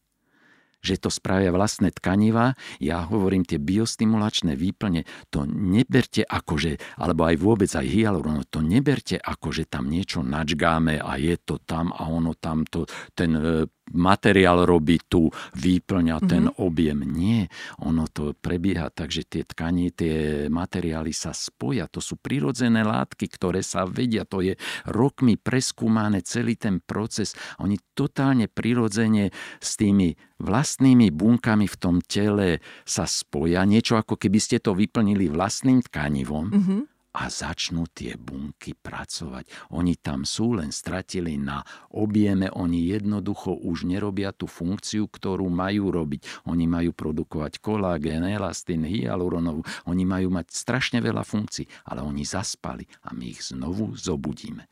[0.83, 2.59] že to spravia vlastné tkaniva.
[2.83, 8.59] Ja hovorím, tie biostimulačné výplne, to neberte ako, že, alebo aj vôbec aj hyaluron, to
[8.59, 12.83] neberte ako, že tam niečo načgáme a je to tam a ono tam to,
[13.15, 16.65] ten e, materiál robí tu, výplňa ten mm-hmm.
[16.65, 16.99] objem.
[17.05, 17.41] Nie,
[17.81, 21.85] ono to prebieha tak, že tie tkanie, tie materiály sa spoja.
[21.89, 24.25] To sú prirodzené látky, ktoré sa vedia.
[24.29, 24.57] To je
[24.89, 27.37] rokmi preskúmané celý ten proces.
[27.61, 29.29] Oni totálne prirodzene
[29.61, 33.63] s tými vlastnými bunkami v tom tele sa spoja.
[33.63, 36.47] Niečo ako keby ste to vyplnili vlastným tkanivom.
[36.51, 39.69] Mm-hmm a začnú tie bunky pracovať.
[39.77, 41.61] Oni tam sú, len stratili na
[41.93, 46.49] objeme, oni jednoducho už nerobia tú funkciu, ktorú majú robiť.
[46.49, 52.89] Oni majú produkovať kolágen, elastín, hyaluronovú, oni majú mať strašne veľa funkcií, ale oni zaspali
[53.05, 54.65] a my ich znovu zobudíme.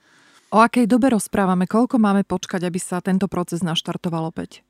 [0.51, 1.63] O akej dobe rozprávame?
[1.63, 4.67] Koľko máme počkať, aby sa tento proces naštartoval opäť?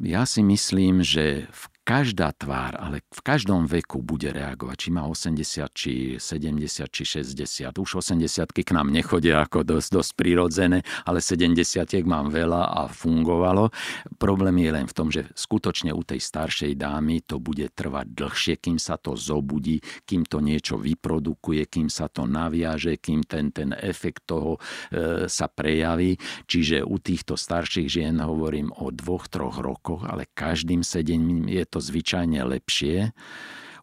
[0.00, 5.10] Ja si myslím, že v každá tvár, ale v každom veku bude reagovať, či má
[5.10, 5.42] 80,
[5.74, 7.82] či 70, či 60.
[7.82, 11.58] Už 80 k nám nechodia ako dosť, dosť prirodzené, ale 70
[12.06, 13.74] mám veľa a fungovalo.
[14.22, 18.54] Problém je len v tom, že skutočne u tej staršej dámy to bude trvať dlhšie,
[18.62, 23.74] kým sa to zobudí, kým to niečo vyprodukuje, kým sa to naviaže, kým ten, ten
[23.74, 24.62] efekt toho
[24.94, 26.14] e, sa prejaví.
[26.46, 31.79] Čiže u týchto starších žien hovorím o dvoch, troch rokoch, ale každým sedením je to
[31.80, 33.10] zvyčajne lepšie.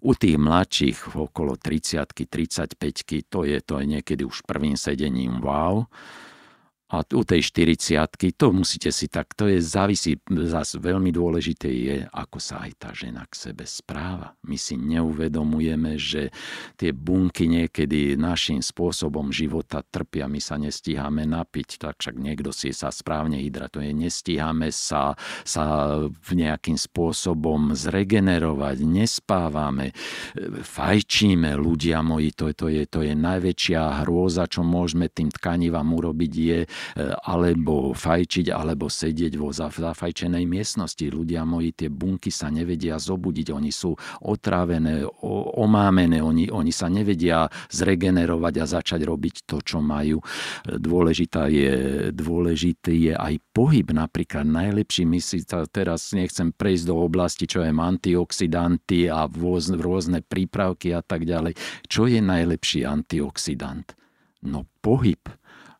[0.05, 5.89] U tých mladších okolo 30 35 to je, to je niekedy už prvým sedením wow.
[6.88, 8.00] A u tej 40
[8.39, 12.89] to musíte si tak, to je závisí, zase veľmi dôležité je, ako sa aj tá
[12.95, 14.39] žena k sebe správa.
[14.47, 16.32] My si neuvedomujeme, že
[16.80, 20.32] tie bunky niekedy našim spôsobom života trpia.
[20.32, 23.91] My sa nestíhame napiť, tak však niekto si sa správne hydratuje.
[23.91, 25.91] Nestíhame sa, sa
[26.32, 29.91] nejakým spôsobom zregenerovať, nespávame,
[30.63, 36.32] fajčíme, ľudia moji, to, to, je, to je najväčšia hrôza, čo môžeme tým tkanivám urobiť,
[36.32, 36.60] je
[37.25, 41.01] alebo fajčiť, alebo sedieť vo zafajčenej miestnosti.
[41.01, 45.07] Ľudia moji, tie bunky sa nevedia zobudiť, oni sú otrávené,
[45.57, 50.21] omámené, oni, oni sa nevedia zregenerovať a začať robiť to, čo majú.
[50.67, 57.49] Dôležitá je, dôležitý je aj pohyb, napríklad najlepší, my si teraz nechcem prejsť do oblasti,
[57.49, 61.55] čo je antioxidanty a rôzne, rôzne prípravky a tak ďalej.
[61.87, 63.95] Čo je najlepší antioxidant?
[64.43, 65.21] No pohyb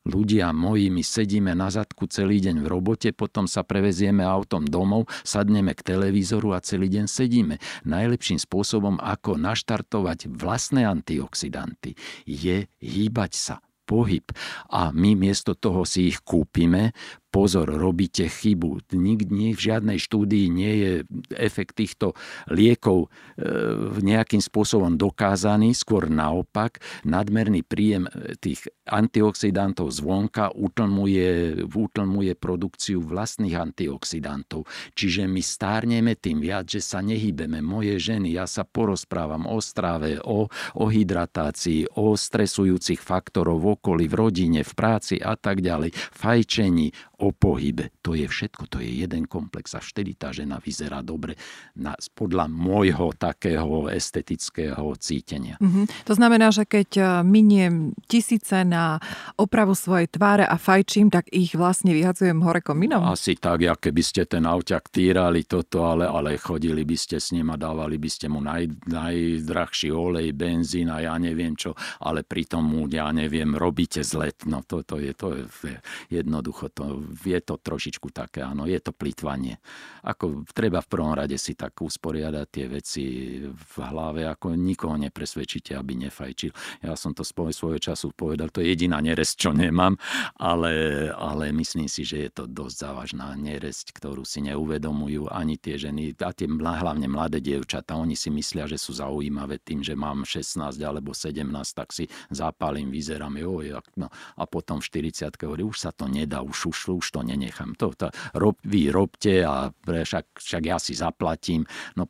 [0.08, 5.12] ľudia moji, my sedíme na zadku celý deň v robote, potom sa prevezieme autom domov,
[5.28, 7.56] sadneme k televízoru a celý deň sedíme.
[7.84, 13.56] Najlepším spôsobom, ako naštartovať vlastné antioxidanty, je hýbať sa,
[13.88, 14.28] pohyb.
[14.68, 16.92] A my miesto toho si ich kúpime,
[17.38, 18.90] pozor, robíte chybu.
[18.98, 20.92] Nikdy v žiadnej štúdii nie je
[21.38, 22.18] efekt týchto
[22.50, 28.10] liekov e, nejakým spôsobom dokázaný, skôr naopak, nadmerný príjem
[28.42, 34.66] tých antioxidantov zvonka utlmuje, utlmuje produkciu vlastných antioxidantov.
[34.98, 37.62] Čiže my stárneme tým viac, že sa nehybeme.
[37.62, 44.06] Moje ženy, ja sa porozprávam o strave, o, o hydratácii, o stresujúcich faktorov v okolí,
[44.10, 47.90] v rodine, v práci a tak ďalej, fajčení, o pohybe.
[48.06, 51.34] To je všetko, to je jeden komplex a vtedy tá žena vyzerá dobre
[51.74, 55.58] na, podľa môjho takého estetického cítenia.
[55.58, 56.06] Mm-hmm.
[56.06, 59.02] To znamená, že keď e, miniem tisíce na
[59.34, 63.02] opravu svojej tváre a fajčím, tak ich vlastne vyhadzujem hore kominom?
[63.02, 67.34] Asi tak, ja keby ste ten auťak týrali toto, ale, ale chodili by ste s
[67.34, 71.74] ním a dávali by ste mu naj, najdrahší olej, benzín a ja neviem čo,
[72.06, 74.46] ale pritom mu, ja neviem, robíte zlet.
[74.46, 75.74] No toto je, to je
[76.14, 79.58] jednoducho to je to trošičku také, áno, je to plýtvanie.
[80.04, 83.04] Ako treba v prvom rade si tak usporiadať tie veci
[83.48, 86.52] v hlave, ako nikoho nepresvedčíte, aby nefajčil.
[86.84, 89.96] Ja som to svojho času povedal, to je jediná neresť, čo nemám,
[90.38, 95.80] ale, ale myslím si, že je to dosť závažná neresť, ktorú si neuvedomujú ani tie
[95.80, 100.26] ženy, a tie hlavne mladé dievčatá, oni si myslia, že sú zaujímavé tým, že mám
[100.26, 101.44] 16 alebo 17,
[101.74, 103.60] tak si zapálim, vyzerám, jo,
[103.96, 104.08] no.
[104.12, 107.78] a potom v 40 hovorí, už sa to nedá, už ušlu, už to nenechám.
[107.78, 111.64] To, to rob, vy robte a však, však ja si zaplatím.
[111.96, 112.10] No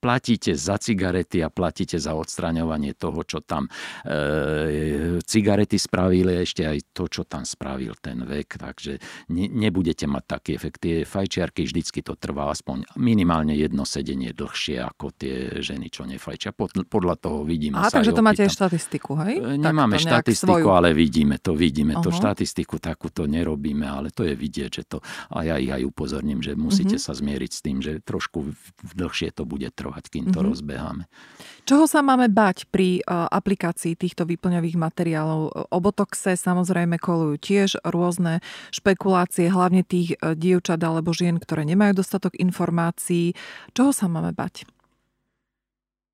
[0.00, 3.66] platíte za cigarety a platíte za odstraňovanie toho, čo tam
[4.06, 8.58] e, cigarety spravili, ešte aj to, čo tam spravil ten vek.
[8.58, 8.92] Takže
[9.34, 10.78] ne, nebudete mať taký efekt.
[10.82, 16.54] Tie fajčiarky vždycky to trvá aspoň minimálne jedno sedenie dlhšie ako tie ženy, čo nefajčia.
[16.54, 17.80] Pod, podľa toho vidíme.
[17.80, 19.34] Aha, takže to máte aj štatistiku, hej?
[19.42, 20.74] E, nemáme štatistiku, svoju...
[20.74, 22.04] ale vidíme to, vidíme uh-huh.
[22.06, 22.14] to.
[22.14, 24.98] Štatistiku takúto nerobíme, ale to je vidieť, že to,
[25.34, 27.10] a ja ich aj upozorním, že musíte uh-huh.
[27.10, 28.54] sa zmieriť s tým, že trošku
[28.94, 30.50] dlhšie to bude trvať, kým to mm-hmm.
[30.52, 31.04] rozbeháme.
[31.66, 35.72] Čoho sa máme bať pri uh, aplikácii týchto výplňových materiálov?
[35.72, 38.38] O botoxe samozrejme kolujú tiež rôzne
[38.70, 43.34] špekulácie, hlavne tých uh, dievčat alebo žien, ktoré nemajú dostatok informácií.
[43.74, 44.75] Čoho sa máme bať?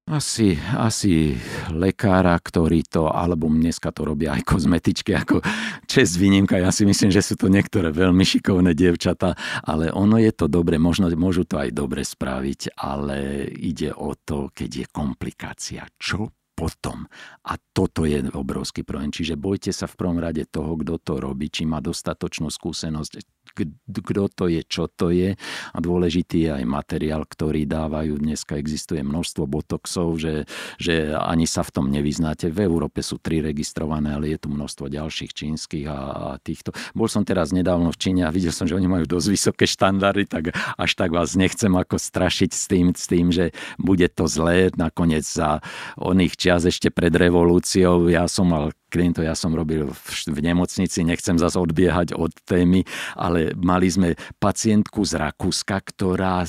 [0.03, 1.39] Asi, asi
[1.71, 5.39] lekára, ktorý to, alebo dneska to robia aj kozmetičky, ako
[5.87, 6.59] čest výnimka.
[6.59, 10.75] Ja si myslím, že sú to niektoré veľmi šikovné dievčatá, ale ono je to dobre,
[10.83, 15.87] možno môžu to aj dobre spraviť, ale ide o to, keď je komplikácia.
[16.03, 17.09] Čo potom.
[17.49, 19.11] A toto je obrovský problém.
[19.11, 23.13] Čiže bojte sa v prvom rade toho, kto to robí, či má dostatočnú skúsenosť,
[23.53, 25.37] kto to je, čo to je.
[25.73, 28.19] A dôležitý je aj materiál, ktorý dávajú.
[28.19, 30.49] Dneska existuje množstvo botoxov, že,
[30.81, 32.49] že ani sa v tom nevyznáte.
[32.49, 36.73] V Európe sú tri registrované, ale je tu množstvo ďalších čínskych a, a týchto.
[36.97, 40.25] Bol som teraz nedávno v Číne a videl som, že oni majú dosť vysoké štandardy,
[40.27, 44.73] tak až tak vás nechcem ako strašiť s tým, s tým že bude to zlé.
[44.75, 45.61] Nakoniec za
[46.01, 51.01] oných čias ešte pred revolúciou ja som mal klientov, ja som robil v, v nemocnici,
[51.01, 52.85] nechcem zase odbiehať od témy,
[53.17, 56.45] ale mali sme pacientku z Rakúska, ktorá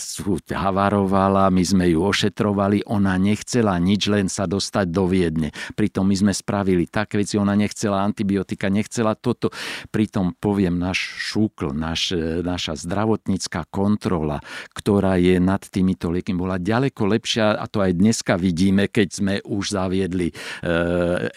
[0.52, 5.56] havarovala, my sme ju ošetrovali, ona nechcela nič, len sa dostať do Viedne.
[5.80, 9.48] Pritom my sme spravili také veci, ona nechcela antibiotika, nechcela toto.
[9.88, 11.00] Pritom poviem, náš
[11.32, 12.12] šúkl, naš,
[12.44, 14.44] naša zdravotnícká kontrola,
[14.76, 19.34] ktorá je nad týmito liekmi, bola ďaleko lepšia a to aj dneska vidíme, keď sme
[19.46, 20.34] už zaviedli e,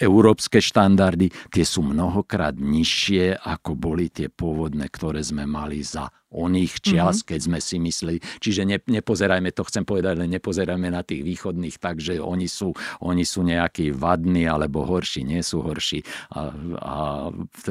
[0.02, 6.08] európske štandardy štandardy, tie sú mnohokrát nižšie, ako boli tie pôvodné, ktoré sme mali za
[6.32, 7.28] oných čias, mm-hmm.
[7.28, 8.18] keď sme si mysleli.
[8.40, 12.72] Čiže ne, nepozerajme, to chcem povedať, len nepozerajme na tých východných tak, že oni sú,
[13.04, 16.00] oni sú nejakí vadní alebo horší, nie sú horší,
[16.32, 16.48] a,
[16.80, 16.96] a,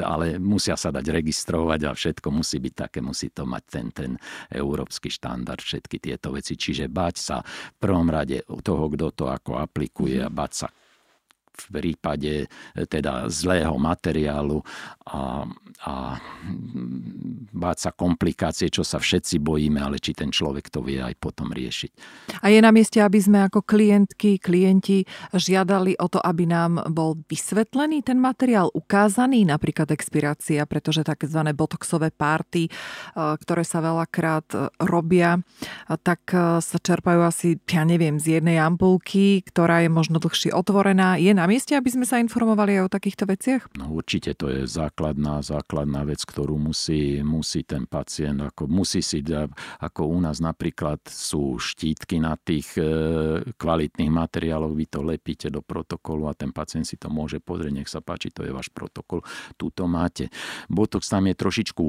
[0.05, 4.11] ale musia sa dať registrovať a všetko musí byť také, musí to mať ten, ten
[4.53, 6.53] európsky štandard, všetky tieto veci.
[6.53, 10.69] Čiže bať sa v prvom rade toho, kto to ako aplikuje a bať sa
[11.55, 12.47] v prípade e,
[12.85, 14.59] teda zlého materiálu
[15.05, 15.45] a,
[15.85, 15.93] a
[17.55, 21.53] báť sa komplikácie, čo sa všetci bojíme, ale či ten človek to vie aj potom
[21.53, 21.91] riešiť.
[22.43, 27.17] A je na mieste, aby sme ako klientky, klienti žiadali o to, aby nám bol
[27.29, 31.41] vysvetlený ten materiál, ukázaný, napríklad expirácia, pretože tzv.
[31.53, 32.71] botoxové párty, e,
[33.15, 35.37] ktoré sa veľakrát e, robia,
[36.01, 36.27] tak
[36.61, 41.17] sa čerpajú asi, ja neviem, z jednej ampulky, ktorá je možno dlhšie otvorená.
[41.21, 43.77] Je na na mieste, aby sme sa informovali aj o takýchto veciach?
[43.77, 49.21] No určite to je základná, základná vec, ktorú musí, musí ten pacient, ako musí si,
[49.77, 52.89] ako u nás napríklad sú štítky na tých e,
[53.61, 57.93] kvalitných materiáloch, vy to lepíte do protokolu a ten pacient si to môže pozrieť, nech
[57.93, 59.21] sa páči, to je váš protokol,
[59.53, 60.33] tu to máte.
[60.65, 61.85] Botox tam je trošičku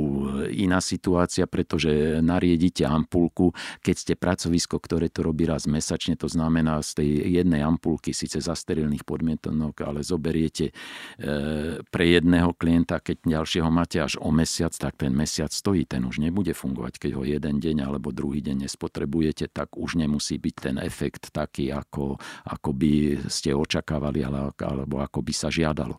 [0.53, 6.85] iná situácia, pretože nariedíte ampulku, keď ste pracovisko, ktoré to robí raz mesačne, to znamená
[6.85, 9.46] z tej jednej ampulky, síce za sterilných podmienok,
[9.85, 10.73] ale zoberiete e,
[11.83, 16.23] pre jedného klienta, keď ďalšieho máte až o mesiac, tak ten mesiac stojí, ten už
[16.23, 16.99] nebude fungovať.
[16.99, 21.71] Keď ho jeden deň alebo druhý deň nespotrebujete, tak už nemusí byť ten efekt taký,
[21.71, 22.17] ako,
[22.49, 25.97] ako by ste očakávali alebo ako by sa žiadalo.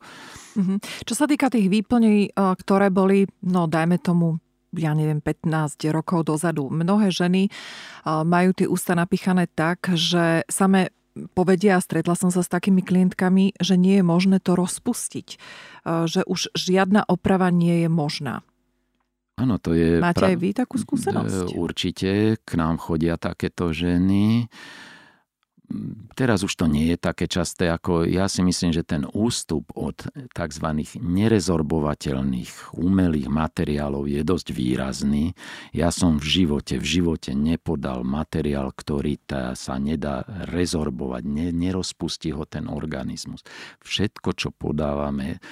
[0.57, 1.05] Mhm.
[1.05, 4.41] Čo sa týka tých výplní, e, ktoré boli, no dajme tomu
[4.75, 6.67] ja neviem, 15 rokov dozadu.
[6.67, 7.47] Mnohé ženy
[8.05, 10.91] majú tie ústa napichané tak, že same
[11.33, 15.41] povedia, stretla som sa s takými klientkami, že nie je možné to rozpustiť.
[15.85, 18.45] Že už žiadna oprava nie je možná.
[19.37, 20.01] Áno, to je...
[20.01, 20.33] Máte pra...
[20.33, 21.53] aj vy takú skúsenosť?
[21.53, 24.49] Určite, k nám chodia takéto ženy
[26.15, 30.07] teraz už to nie je také časté, ako ja si myslím, že ten ústup od
[30.31, 30.67] tzv.
[30.97, 35.35] nerezorbovateľných umelých materiálov je dosť výrazný.
[35.75, 42.31] Ja som v živote, v živote nepodal materiál, ktorý tá sa nedá rezorbovať, ne, nerozpustí
[42.31, 43.43] ho ten organizmus.
[43.83, 45.43] Všetko, čo podávame,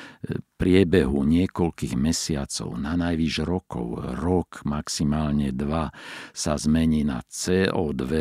[0.56, 5.92] priebehu niekoľkých mesiacov, na najvyš rokov, rok, maximálne dva,
[6.32, 8.12] sa zmení na CO2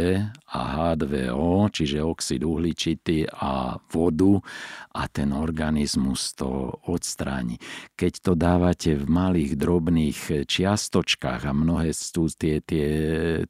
[0.51, 4.41] a H2O, čiže oxid uhličitý a vodu
[4.97, 7.61] a ten organizmus to odstráni.
[7.93, 12.89] Keď to dávate v malých, drobných čiastočkách a mnohé sú tie, tie,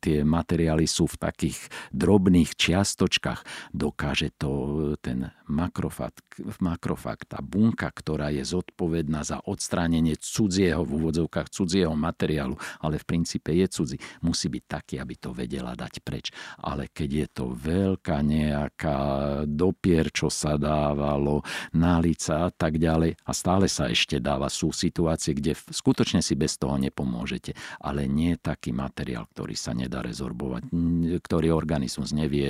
[0.02, 4.50] tie materiály sú v takých drobných čiastočkách, dokáže to
[4.98, 6.24] ten makrofakt,
[6.58, 13.06] makrofakt, tá bunka, ktorá je zodpovedná za odstránenie cudzieho, v úvodzovkách cudzieho materiálu, ale v
[13.06, 16.32] princípe je cudzí, musí byť taký, aby to vedela dať preč.
[16.58, 18.98] Ale keď je to veľká nejaká
[19.44, 21.44] dopier, čo sa dávalo,
[21.76, 26.56] nálica a tak ďalej, a stále sa ešte dáva, sú situácie, kde skutočne si bez
[26.56, 27.52] toho nepomôžete,
[27.84, 30.72] ale nie taký materiál, ktorý sa nedá rezorbovať,
[31.20, 32.48] ktorý organizmus nevie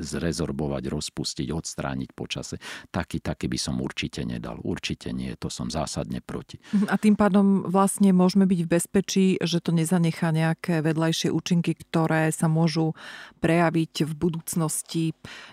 [0.00, 2.56] zrezorbovať, rozpustiť, odstrániť počase.
[2.88, 4.56] Taký, taký by som určite nedal.
[4.62, 6.62] Určite nie, to som zásadne proti.
[6.88, 12.30] A tým pádom vlastne môžeme byť v bezpečí, že to nezanechá nejaké vedľajšie účinky, ktoré
[12.30, 12.94] sa môžu
[13.42, 15.01] prejaviť v budúcnosti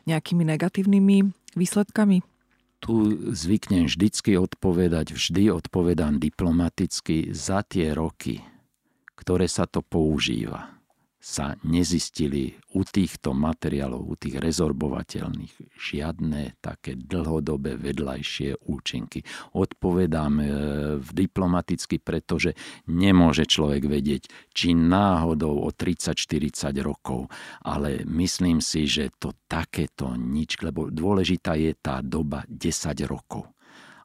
[0.05, 1.17] nejakými negatívnymi
[1.57, 2.21] výsledkami?
[2.79, 8.39] tu zvyknem vždycky odpovedať, vždy odpovedám diplomaticky za tie roky,
[9.19, 10.78] ktoré sa to používa
[11.19, 19.19] sa nezistili u týchto materiálov, u tých rezorbovateľných, žiadne také dlhodobé vedľajšie účinky.
[19.51, 20.45] Odpovedám e,
[21.03, 22.55] diplomaticky, pretože
[22.87, 24.23] nemôže človek vedieť,
[24.55, 27.27] či náhodou o 30-40 rokov,
[27.67, 33.43] ale myslím si, že to takéto nič, lebo dôležitá je tá doba 10 rokov.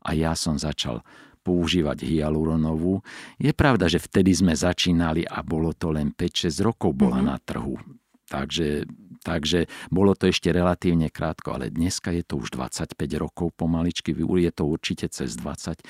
[0.02, 1.00] A ja som začal
[1.44, 3.04] používať hyaluronovú.
[3.36, 7.30] Je pravda, že vtedy sme začínali a bolo to len 5-6 rokov bola mm-hmm.
[7.30, 7.76] na trhu.
[8.24, 8.88] Takže,
[9.20, 14.52] takže bolo to ešte relatívne krátko, ale dneska je to už 25 rokov pomaličky, je
[14.56, 15.84] to určite cez 20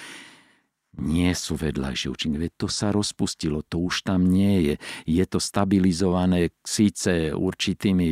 [0.99, 2.37] nie sú vedľajšie účinky.
[2.39, 4.75] Veď to sa rozpustilo, to už tam nie je.
[5.09, 8.09] Je to stabilizované síce určitými,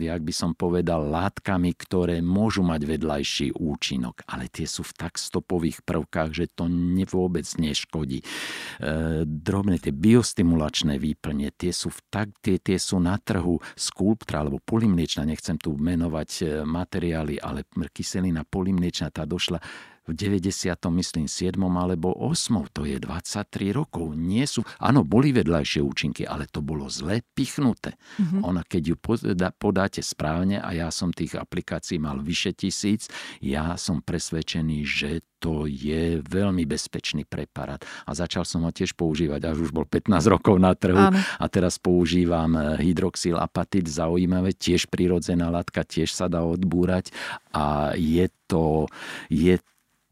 [0.00, 5.16] jak by som povedal, látkami, ktoré môžu mať vedľajší účinok, ale tie sú v tak
[5.16, 8.20] stopových prvkách, že to ne, vôbec neškodí.
[8.20, 8.24] E,
[9.24, 14.60] drobné tie biostimulačné výplne, tie sú, v tak, tie, tie sú na trhu skulptra alebo
[14.60, 19.60] polimliečna, nechcem tu menovať e, materiály, ale kyselina polimliečna tá došla
[20.08, 20.74] v 90.
[20.96, 21.60] myslím 7.
[21.60, 22.72] alebo 8.
[22.72, 24.16] To je 23 rokov.
[24.16, 27.94] Nie sú, áno, boli vedľajšie účinky, ale to bolo zle pichnuté.
[28.16, 28.40] Mm-hmm.
[28.42, 28.96] Ona, keď ju
[29.54, 33.12] podáte správne a ja som tých aplikácií mal vyše tisíc,
[33.44, 37.80] ja som presvedčený, že to je veľmi bezpečný preparát.
[38.04, 41.00] A začal som ho tiež používať, až už bol 15 rokov na trhu.
[41.00, 41.16] Áno.
[41.16, 47.08] A teraz používam hydroxylapatit, zaujímavé, tiež prirodzená látka, tiež sa dá odbúrať.
[47.56, 48.84] A je to,
[49.32, 49.56] je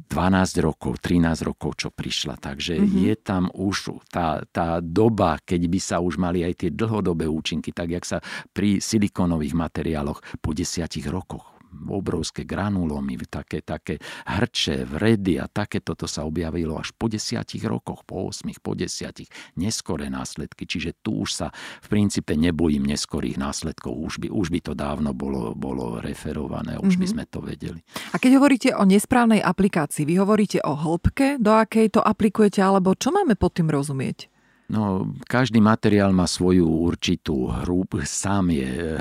[0.09, 2.41] 12 rokov, 13 rokov, čo prišla.
[2.41, 3.01] Takže mm-hmm.
[3.05, 7.77] je tam už tá, tá doba, keď by sa už mali aj tie dlhodobé účinky,
[7.77, 8.19] tak jak sa
[8.51, 11.58] pri silikonových materiáloch po desiatich rokoch
[11.89, 18.05] obrovské granulomy, také, také hrče, vredy a takéto to sa objavilo až po desiatich rokoch,
[18.09, 20.65] po 8, po desiatich, neskoré následky.
[20.65, 21.47] Čiže tu už sa
[21.85, 26.97] v princípe nebojím neskorých následkov, už by, už by to dávno bolo, bolo referované, už
[26.97, 27.01] mm-hmm.
[27.01, 27.13] by mhm.
[27.13, 27.81] sme to vedeli.
[28.13, 32.97] A keď hovoríte o nesprávnej aplikácii, vy hovoríte o hĺbke, do akej to aplikujete, alebo
[32.97, 34.38] čo máme pod tým rozumieť?
[34.69, 39.01] No, každý materiál má svoju určitú hru, sám je,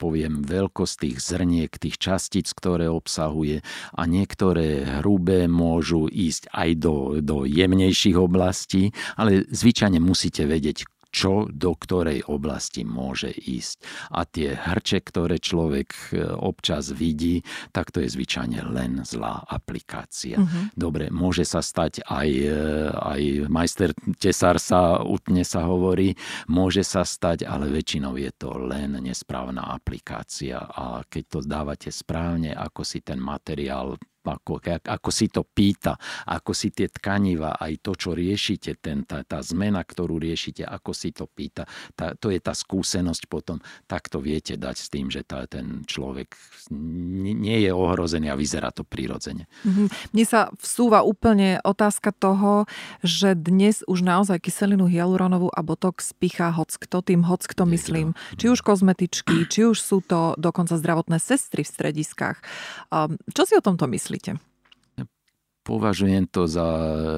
[0.00, 3.60] poviem, veľkosť tých zrniek, tých častíc, ktoré obsahuje.
[3.92, 11.46] A niektoré hrubé môžu ísť aj do, do jemnejších oblastí, ale zvyčajne musíte vedieť, čo
[11.52, 13.84] do ktorej oblasti môže ísť.
[14.16, 20.40] A tie hrče, ktoré človek e, občas vidí, tak to je zvyčajne len zlá aplikácia.
[20.40, 20.72] Uh-huh.
[20.72, 22.56] Dobre, môže sa stať aj, e,
[22.96, 26.16] aj majster tesár sa utne sa hovorí,
[26.48, 32.56] môže sa stať, ale väčšinou je to len nesprávna aplikácia a keď to dávate správne,
[32.56, 35.98] ako si ten materiál ako, ako si to pýta,
[36.30, 40.94] ako si tie tkaniva, aj to, čo riešite, ten, tá, tá zmena, ktorú riešite, ako
[40.94, 41.66] si to pýta,
[41.98, 43.58] tá, to je tá skúsenosť potom,
[43.90, 46.38] tak to viete dať s tým, že tá, ten človek
[46.70, 49.50] nie je ohrozený a vyzerá to prirodzene.
[49.66, 49.86] Mm-hmm.
[50.14, 52.70] Mne sa vsúva úplne otázka toho,
[53.02, 58.14] že dnes už naozaj kyselinu hyaluronovú a botox pichá hoc kto, tým hoc kto myslím.
[58.38, 62.38] Či už kozmetičky, či už sú to dokonca zdravotné sestry v strediskách.
[63.32, 64.11] Čo si o tomto myslíte?
[64.12, 64.36] Myslíte?
[65.62, 66.66] Považujem to za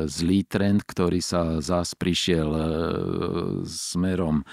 [0.05, 2.63] zlý trend, ktorý sa zás prišiel e,
[3.65, 4.47] smerom e,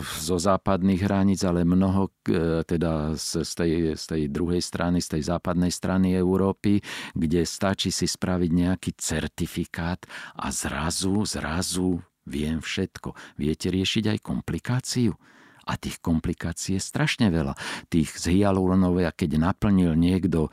[0.00, 5.28] zo západných hraníc, ale mnoho e, teda z tej, z tej druhej strany, z tej
[5.28, 6.80] západnej strany Európy,
[7.12, 10.00] kde stačí si spraviť nejaký certifikát
[10.32, 13.12] a zrazu, zrazu viem všetko.
[13.36, 15.12] Viete riešiť aj komplikáciu?
[15.68, 17.54] A tých komplikácií je strašne veľa.
[17.86, 20.50] Tých z hyaluronovej, keď naplnil niekto e,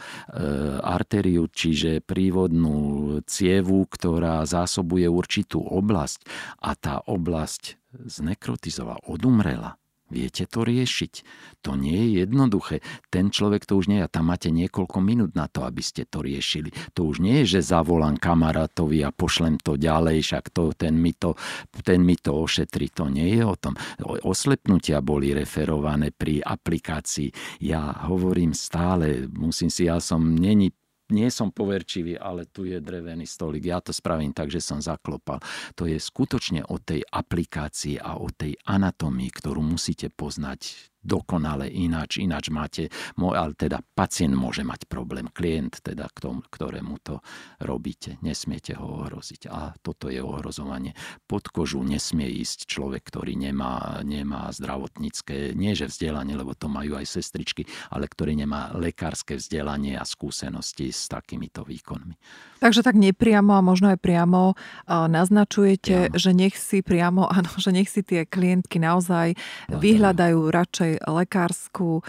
[0.84, 6.20] arteriu, čiže prívodnú cievu, ktorá zásobuje určitú oblasť
[6.62, 9.79] a tá oblasť znekrotizovala, odumrela,
[10.10, 11.14] Viete to riešiť.
[11.62, 12.82] To nie je jednoduché.
[13.14, 14.10] Ten človek to už nie je.
[14.10, 16.74] Tam máte niekoľko minút na to, aby ste to riešili.
[16.98, 21.14] To už nie je, že zavolám kamarátovi a pošlem to ďalej, však to, ten, mi
[21.14, 21.38] to,
[21.86, 22.90] ten mi to ošetrí.
[22.98, 23.78] To nie je o tom.
[24.26, 27.62] Oslepnutia boli referované pri aplikácii.
[27.62, 30.74] Ja hovorím stále, musím si, ja som není
[31.10, 33.66] nie som poverčivý, ale tu je drevený stolik.
[33.66, 35.42] Ja to spravím tak, že som zaklopal.
[35.78, 42.20] To je skutočne o tej aplikácii a o tej anatomii, ktorú musíte poznať dokonale ináč,
[42.20, 47.24] ináč máte, ale teda pacient môže mať problém, klient teda, k tomu, ktorému to
[47.64, 49.48] robíte, nesmiete ho ohroziť.
[49.50, 50.94] A toto je ohrozovanie.
[51.26, 57.00] Pod kožu nesmie ísť človek, ktorý nemá, nemá zdravotnícke, nie že vzdelanie, lebo to majú
[57.00, 62.16] aj sestričky, ale ktorý nemá lekárske vzdelanie a skúsenosti s takýmito výkonmi.
[62.60, 66.20] Takže tak nepriamo a možno aj priamo naznačujete, priamo.
[66.20, 69.40] že nech si priamo, áno, že nech si tie klientky naozaj
[69.72, 72.02] no, vyhľadajú radšej naozaj lekárskú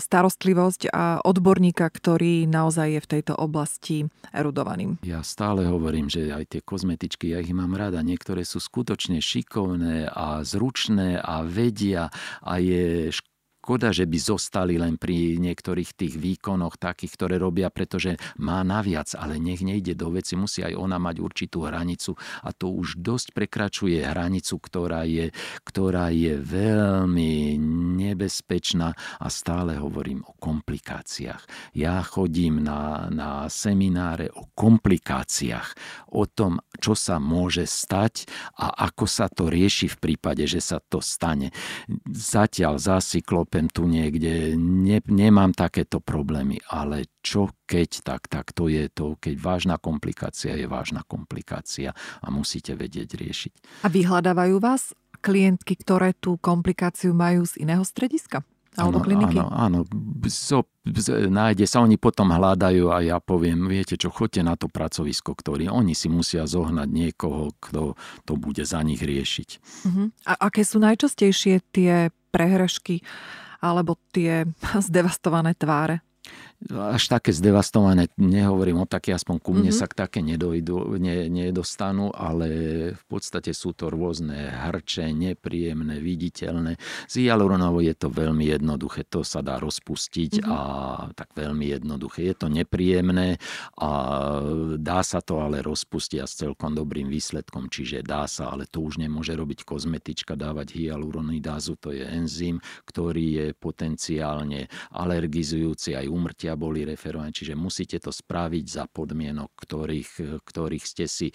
[0.00, 4.96] starostlivosť a odborníka, ktorý naozaj je v tejto oblasti erudovaným.
[5.04, 8.00] Ja stále hovorím, že aj tie kozmetičky, ja ich mám rada.
[8.00, 12.08] Niektoré sú skutočne šikovné a zručné a vedia
[12.40, 13.12] a je
[13.70, 19.14] škoda, že by zostali len pri niektorých tých výkonoch takých, ktoré robia, pretože má naviac,
[19.14, 23.30] ale nech nejde do veci, musí aj ona mať určitú hranicu a to už dosť
[23.30, 25.30] prekračuje hranicu, ktorá je,
[25.62, 27.62] ktorá je veľmi
[28.02, 28.90] nebezpečná
[29.22, 31.70] a stále hovorím o komplikáciách.
[31.78, 35.78] Ja chodím na, na semináre o komplikáciách,
[36.10, 38.26] o tom, čo sa môže stať
[38.58, 41.54] a ako sa to rieši v prípade, že sa to stane.
[42.10, 48.72] Zatiaľ zasyklo klopem tu niekde, ne, nemám takéto problémy, ale čo keď, tak, tak to
[48.72, 51.92] je to, keď vážna komplikácia je vážna komplikácia
[52.24, 53.52] a musíte vedieť riešiť.
[53.84, 58.40] A vyhľadávajú vás klientky, ktoré tú komplikáciu majú z iného strediska?
[58.78, 59.34] Alebo kliniky?
[59.34, 59.78] Áno, áno.
[60.30, 60.62] So,
[61.26, 65.66] nájde sa, oni potom hľadajú a ja poviem, viete čo, choďte na to pracovisko, ktorý
[65.66, 69.48] oni si musia zohnať niekoho, kto to bude za nich riešiť.
[69.58, 70.14] Uh-huh.
[70.22, 73.02] A aké sú najčastejšie tie prehrešky
[73.60, 74.48] alebo tie
[74.86, 76.02] zdevastované tváre?
[76.68, 79.80] Až také zdevastované, nehovorím o také, aspoň ku mne mm-hmm.
[79.80, 82.48] sa k také nedojdu, ne, nedostanú, ale
[82.92, 84.36] v podstate sú to rôzne
[84.68, 86.76] hrče, nepríjemné, viditeľné.
[87.08, 90.52] Z hyaluronovou je to veľmi jednoduché, to sa dá rozpustiť mm-hmm.
[90.52, 90.58] a
[91.16, 92.28] tak veľmi jednoduché.
[92.28, 93.40] Je to nepríjemné
[93.80, 93.90] a
[94.76, 98.84] dá sa to ale rozpustiť a s celkom dobrým výsledkom, čiže dá sa, ale to
[98.84, 106.49] už nemôže robiť kozmetička, dávať hyaluronidázu, to je enzym, ktorý je potenciálne alergizujúci aj umrtia
[106.50, 107.30] ľudia boli referovaní.
[107.30, 111.30] Čiže musíte to spraviť za podmienok, ktorých, ktorých ste si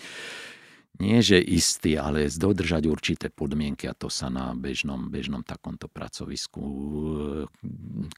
[0.96, 6.64] nie že istý, ale dodržať určité podmienky a to sa na bežnom, bežnom takomto pracovisku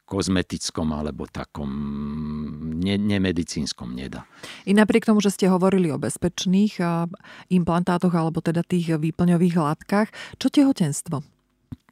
[0.05, 1.69] kozmetickom alebo takom
[2.77, 4.29] ne, nemedicínskom nedá.
[4.69, 6.77] I napriek tomu, že ste hovorili o bezpečných
[7.49, 11.36] implantátoch alebo teda tých výplňových látkach, čo tehotenstvo?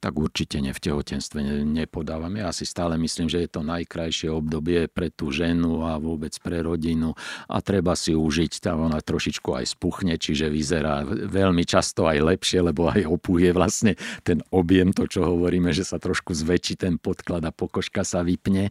[0.05, 2.29] Tak určite ne v tehotenstve nepodávam.
[2.37, 6.61] Ja si stále myslím, že je to najkrajšie obdobie pre tú ženu a vôbec pre
[6.61, 7.17] rodinu
[7.49, 12.61] a treba si užiť, tam ona trošičku aj spuchne, čiže vyzerá veľmi často aj lepšie,
[12.61, 17.41] lebo aj opuje vlastne ten objem, to čo hovoríme, že sa trošku zväčší ten podklad
[17.41, 18.69] a pokožka sa vypne,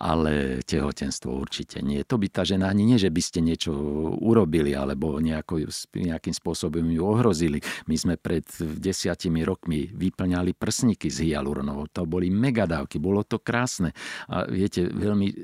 [0.00, 2.00] ale tehotenstvo určite nie.
[2.08, 3.76] To by tá žena ani nie, že by ste niečo
[4.16, 7.60] urobili alebo nejako, nejakým spôsobom ju ohrozili.
[7.84, 8.48] My sme pred
[8.80, 11.90] desiatimi rokmi vyplňali pr- prsníky s hyaluronovou.
[11.90, 13.90] To boli megadávky, bolo to krásne.
[14.30, 15.34] A viete, veľmi,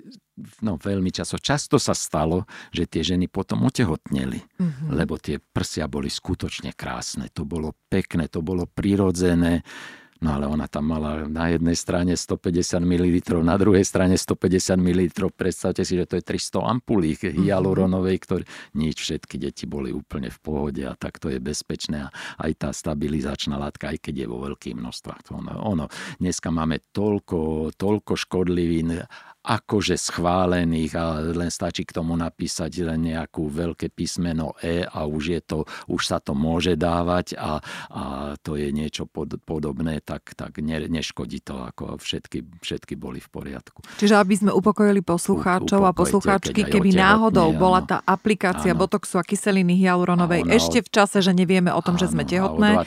[0.62, 4.94] no veľmi často, často sa stalo, že tie ženy potom otehotneli, mm-hmm.
[4.94, 7.26] lebo tie prsia boli skutočne krásne.
[7.34, 9.66] To bolo pekné, to bolo prirodzené
[10.24, 13.06] No ale ona tam mala na jednej strane 150 ml,
[13.44, 15.02] na druhej strane 150 ml.
[15.32, 17.44] Predstavte si, že to je 300 ampulí mhm.
[17.44, 18.42] hyaluronovej, ktoré
[18.72, 22.08] nič, všetky deti boli úplne v pohode a tak to je bezpečné.
[22.08, 22.10] A
[22.40, 25.34] aj tá stabilizačná látka, aj keď je vo veľkých množstvách.
[25.36, 25.84] Ono, ono,
[26.22, 29.04] dneska máme toľko, toľko škodlivín
[29.46, 35.38] akože schválených a len stačí k tomu napísať len nejakú veľké písmeno E a už,
[35.38, 37.62] je to, už sa to môže dávať a,
[37.94, 38.02] a
[38.42, 43.28] to je niečo pod, podobné, tak, tak ne, neškodí to, ako všetky, všetky boli v
[43.30, 43.86] poriadku.
[44.02, 48.82] Čiže aby sme upokojili poslucháčov a poslucháčky, keby náhodou áno, bola tá aplikácia áno.
[48.82, 52.26] Botoxu a kyseliny hyaluronovej ona, ešte v čase, že nevieme o tom, áno, že sme
[52.26, 52.82] tehotné,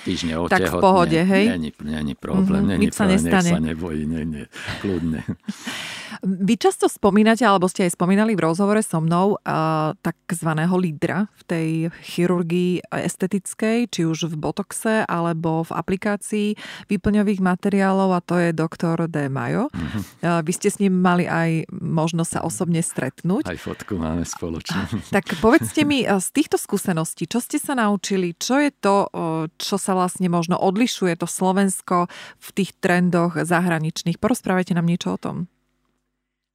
[0.51, 1.55] tak v pohode, hej?
[1.55, 3.47] Není, není problém, mm-hmm, není nič sa nestane.
[3.47, 4.43] Nech sa nebojí, nie, nie,
[4.83, 5.23] kľudne.
[6.23, 11.43] Vy často spomínate, alebo ste aj spomínali v rozhovore so mnou, uh, takzvaného lídra v
[11.47, 11.67] tej
[12.03, 16.47] chirurgii estetickej, či už v botoxe, alebo v aplikácii
[16.91, 19.31] výplňových materiálov a to je doktor D.
[19.31, 19.71] Majo.
[19.71, 20.01] Uh-huh.
[20.19, 23.47] Uh, vy ste s ním mali aj možnosť sa osobne stretnúť.
[23.47, 24.85] Aj fotku máme spoločne.
[25.09, 29.07] Tak povedzte mi z týchto skúseností, čo ste sa naučili, čo je to,
[29.55, 34.19] čo sa vlastne možno odlišuje to Slovensko v tých trendoch zahraničných.
[34.19, 35.37] Porozprávajte nám niečo o tom.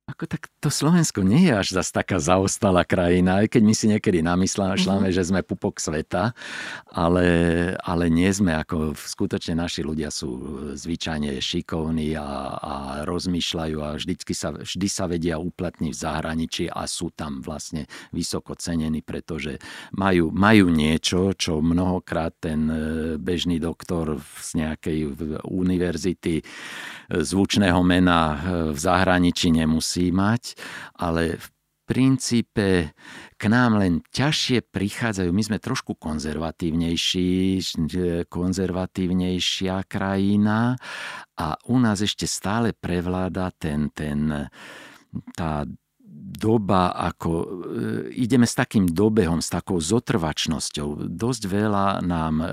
[0.05, 3.87] Ako tak to Slovensko nie je až zase taká zaostalá krajina, aj keď my si
[3.89, 5.17] niekedy namysláme, mm-hmm.
[5.17, 6.37] že sme pupok sveta,
[6.93, 7.25] ale,
[7.81, 10.29] ale nie sme ako skutočne naši ľudia sú
[10.77, 12.75] zvyčajne šikovní a, a
[13.09, 18.53] rozmýšľajú a vždycky sa, vždy sa vedia uplatniť v zahraničí a sú tam vlastne vysoko
[18.61, 19.57] cenení, pretože
[19.97, 22.77] majú, majú niečo, čo mnohokrát ten e,
[23.17, 25.17] bežný doktor z nejakej
[25.49, 26.43] univerzity e,
[27.25, 28.37] zvučného mena e,
[28.69, 30.59] v zahraničí nemusí musí mať,
[30.99, 31.47] ale v
[31.87, 32.91] princípe
[33.39, 35.31] k nám len ťažšie prichádzajú.
[35.31, 37.63] My sme trošku konzervatívnejší,
[38.27, 40.75] konzervatívnejšia krajina
[41.39, 44.51] a u nás ešte stále prevláda ten, ten,
[45.37, 45.63] tá
[46.35, 47.47] doba, ako e,
[48.19, 51.07] ideme s takým dobehom, s takou zotrvačnosťou.
[51.07, 52.49] Dosť veľa nám e,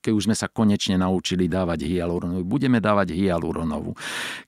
[0.00, 3.92] keď už sme sa konečne naučili dávať hyaluronovú, budeme dávať hyaluronovú.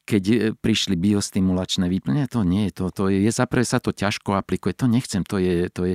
[0.09, 4.34] Keď e, prišli biostimulačné výplne, to nie je to, to je, zaprvé sa to ťažko
[4.34, 5.94] aplikuje, to nechcem, to je, to je,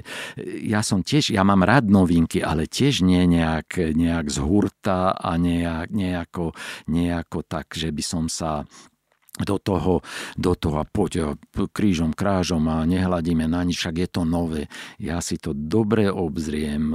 [0.64, 5.36] ja som tiež, ja mám rád novinky, ale tiež nie nejak, nejak z hurta a
[5.36, 6.54] nejak, nejako,
[6.88, 8.64] nejako tak, že by som sa
[9.44, 10.02] do toho,
[10.38, 14.72] do toho a poď krížom, krážom a nehľadíme na nič, však je to nové.
[14.98, 16.94] Ja si to dobre obzriem,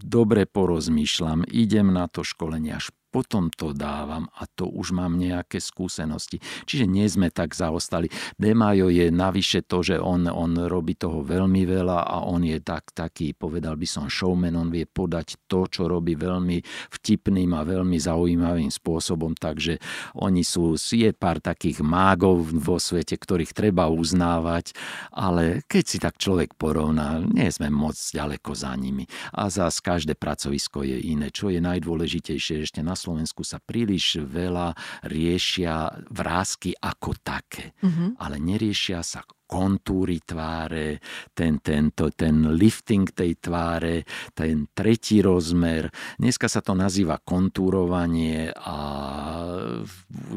[0.00, 5.60] dobre porozmýšľam, idem na to školenie až potom to dávam a to už mám nejaké
[5.60, 6.40] skúsenosti.
[6.64, 8.08] Čiže nie sme tak zaostali.
[8.40, 12.96] Demajo je navyše to, že on, on robí toho veľmi veľa a on je tak,
[12.96, 18.00] taký, povedal by som, showman, on vie podať to, čo robí veľmi vtipným a veľmi
[18.00, 19.76] zaujímavým spôsobom, takže
[20.16, 24.72] oni sú, je pár takých mágov vo svete, ktorých treba uznávať,
[25.12, 29.04] ale keď si tak človek porovná, nie sme moc ďaleko za nimi.
[29.36, 31.28] A zás každé pracovisko je iné.
[31.34, 34.78] Čo je najdôležitejšie ešte na Slovensku sa príliš veľa
[35.10, 38.14] riešia vrázky ako také, uh-huh.
[38.22, 40.96] ale neriešia sa kontúry tváre,
[41.36, 45.92] ten, tento, ten lifting tej tváre, ten tretí rozmer.
[46.16, 48.78] Dneska sa to nazýva kontúrovanie a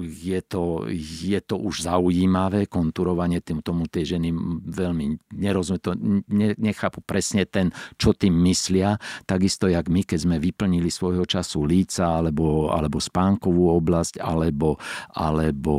[0.03, 4.35] je to, je to už zaujímavé, kontúrovanie tým, tomu tie ženy
[4.67, 5.95] veľmi nerozumie, to
[6.27, 8.99] ne, nechápu presne ten, čo tým myslia.
[9.23, 14.75] Takisto, jak my, keď sme vyplnili svojho času líca, alebo, alebo spánkovú oblasť, alebo,
[15.15, 15.73] alebo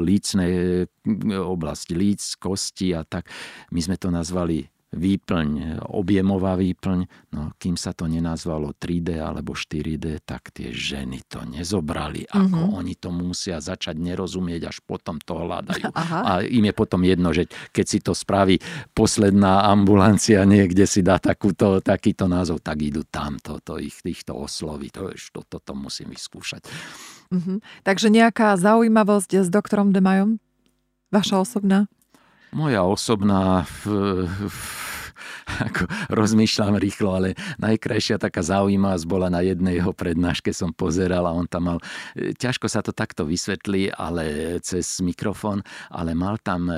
[0.00, 0.88] lícne
[1.28, 3.26] oblasť líc, kosti a tak.
[3.74, 6.98] My sme to nazvali výplň, objemová výplň,
[7.34, 12.78] no kým sa to nenazvalo 3D alebo 4D, tak tie ženy to nezobrali, ako mm-hmm.
[12.78, 15.90] oni to musia začať nerozumieť, až potom to hľadajú.
[15.98, 16.20] Aha.
[16.22, 18.62] A im je potom jedno, že keď si to spraví
[18.94, 24.38] posledná ambulancia niekde si dá takúto, takýto názov, tak idú tam, to, to ich, týchto
[24.38, 26.62] osloví, to, to, to, to musím vyskúšať.
[27.34, 27.58] Mm-hmm.
[27.82, 30.38] Takže nejaká zaujímavosť s doktorom Demajom?
[31.10, 31.90] Vaša osobná?
[32.54, 33.66] Moja osobná
[35.72, 37.28] ako rozmýšľam rýchlo, ale
[37.60, 41.78] najkrajšia taká zaujímavosť bola na jednej jeho prednáške, som pozeral a on tam mal,
[42.16, 45.60] e, ťažko sa to takto vysvetlí, ale cez mikrofón,
[45.90, 46.76] ale mal tam e,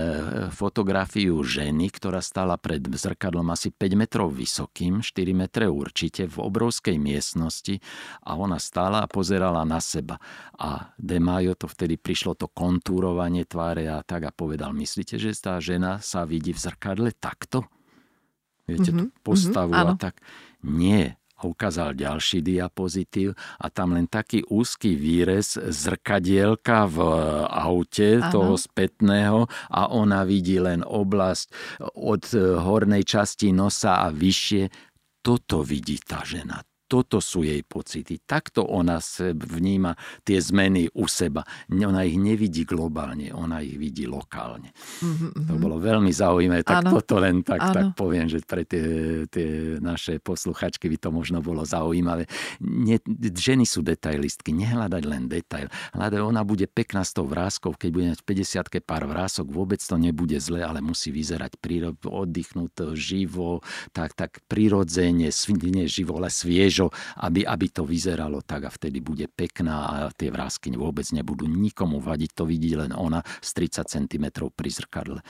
[0.51, 6.97] fotografiu ženy, ktorá stala pred zrkadlom asi 5 metrov vysokým, 4 metre určite, v obrovskej
[6.97, 7.79] miestnosti
[8.25, 10.19] a ona stála a pozerala na seba.
[10.57, 15.37] A De Majo to vtedy prišlo to kontúrovanie tváre a tak a povedal, myslíte, že
[15.37, 17.76] tá žena sa vidí v zrkadle takto?
[18.67, 18.99] Viete, mm-hmm.
[18.99, 19.23] tú mhm.
[19.23, 20.15] postavu mm-hmm, a tak.
[20.67, 21.17] Nie.
[21.37, 26.97] A ukázal ďalší diapozitív a tam len taký úzky výrez zrkadielka v
[27.45, 28.33] aute ano.
[28.33, 31.53] toho spätného a ona vidí len oblasť
[31.93, 34.73] od hornej časti nosa a vyššie.
[35.21, 38.23] Toto vidí tá žena, toto sú jej pocity.
[38.23, 39.03] Takto ona
[39.35, 41.43] vníma tie zmeny u seba.
[41.69, 44.71] Ona ich nevidí globálne, ona ich vidí lokálne.
[45.03, 45.51] Mm-hmm.
[45.51, 46.63] To bolo veľmi zaujímavé.
[46.63, 46.91] Tak ano.
[46.99, 51.67] toto len tak, tak poviem, že pre tie, tie naše posluchačky by to možno bolo
[51.67, 52.31] zaujímavé.
[52.63, 55.67] Nie, ženy sú detailistky, nehľadať len detail.
[55.93, 59.99] Hľadať, ona bude pekná s tou vrázkou, keď bude mať 50 pár vrások, vôbec to
[59.99, 63.61] nebude zle, ale musí vyzerať prírod, oddychnúť živo,
[63.91, 65.33] tak, tak prirodzene,
[65.87, 66.93] živo, ale sviež krížo,
[67.25, 72.05] aby, aby to vyzeralo tak a vtedy bude pekná a tie vrázky vôbec nebudú nikomu
[72.05, 72.31] vadiť.
[72.37, 75.21] To vidí len ona z 30 cm pri zrkadle.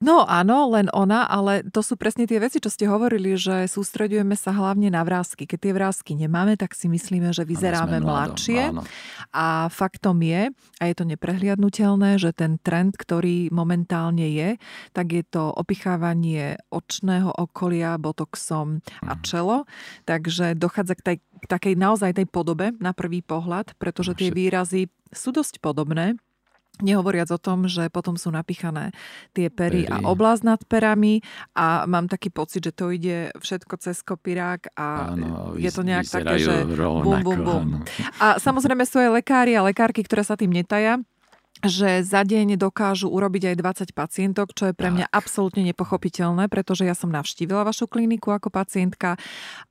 [0.00, 4.32] No áno, len ona, ale to sú presne tie veci, čo ste hovorili, že sústredujeme
[4.32, 5.44] sa hlavne na vrázky.
[5.44, 8.72] Keď tie vrázky nemáme, tak si myslíme, že vyzeráme mladšie.
[8.72, 8.80] Áno.
[9.36, 14.56] A faktom je, a je to neprehliadnutelné, že ten trend, ktorý momentálne je,
[14.96, 19.20] tak je to opichávanie očného okolia botoxom a mhm.
[19.20, 19.68] čelo.
[20.08, 24.88] Takže dochádza k, tej, k takej naozaj tej podobe na prvý pohľad, pretože tie výrazy
[25.12, 26.16] sú dosť podobné
[26.80, 28.92] Nehovoriac o tom, že potom sú napichané
[29.36, 29.92] tie pery, pery.
[29.92, 31.20] a oblast nad perami
[31.54, 36.08] a mám taký pocit, že to ide všetko cez kopirák a áno, je to nejak
[36.08, 37.66] také, že bum, bum, bum.
[38.18, 41.00] A samozrejme sú aj lekári a lekárky, ktoré sa tým netaja
[41.64, 43.56] že za deň dokážu urobiť aj
[43.92, 48.48] 20 pacientok, čo je pre mňa absolútne nepochopiteľné, pretože ja som navštívila vašu kliniku ako
[48.48, 49.20] pacientka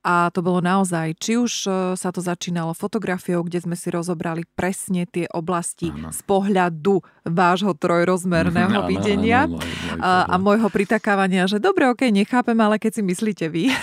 [0.06, 4.46] a to bolo naozaj, či už e, sa to začínalo fotografiou, kde sme si rozobrali
[4.54, 6.14] presne tie oblasti ano.
[6.14, 11.90] z pohľadu vášho trojrozmerného ano, videnia ano, môj, môj a, a môjho pritakávania, že dobre,
[11.90, 13.64] ok, nechápem, ale keď si myslíte vy.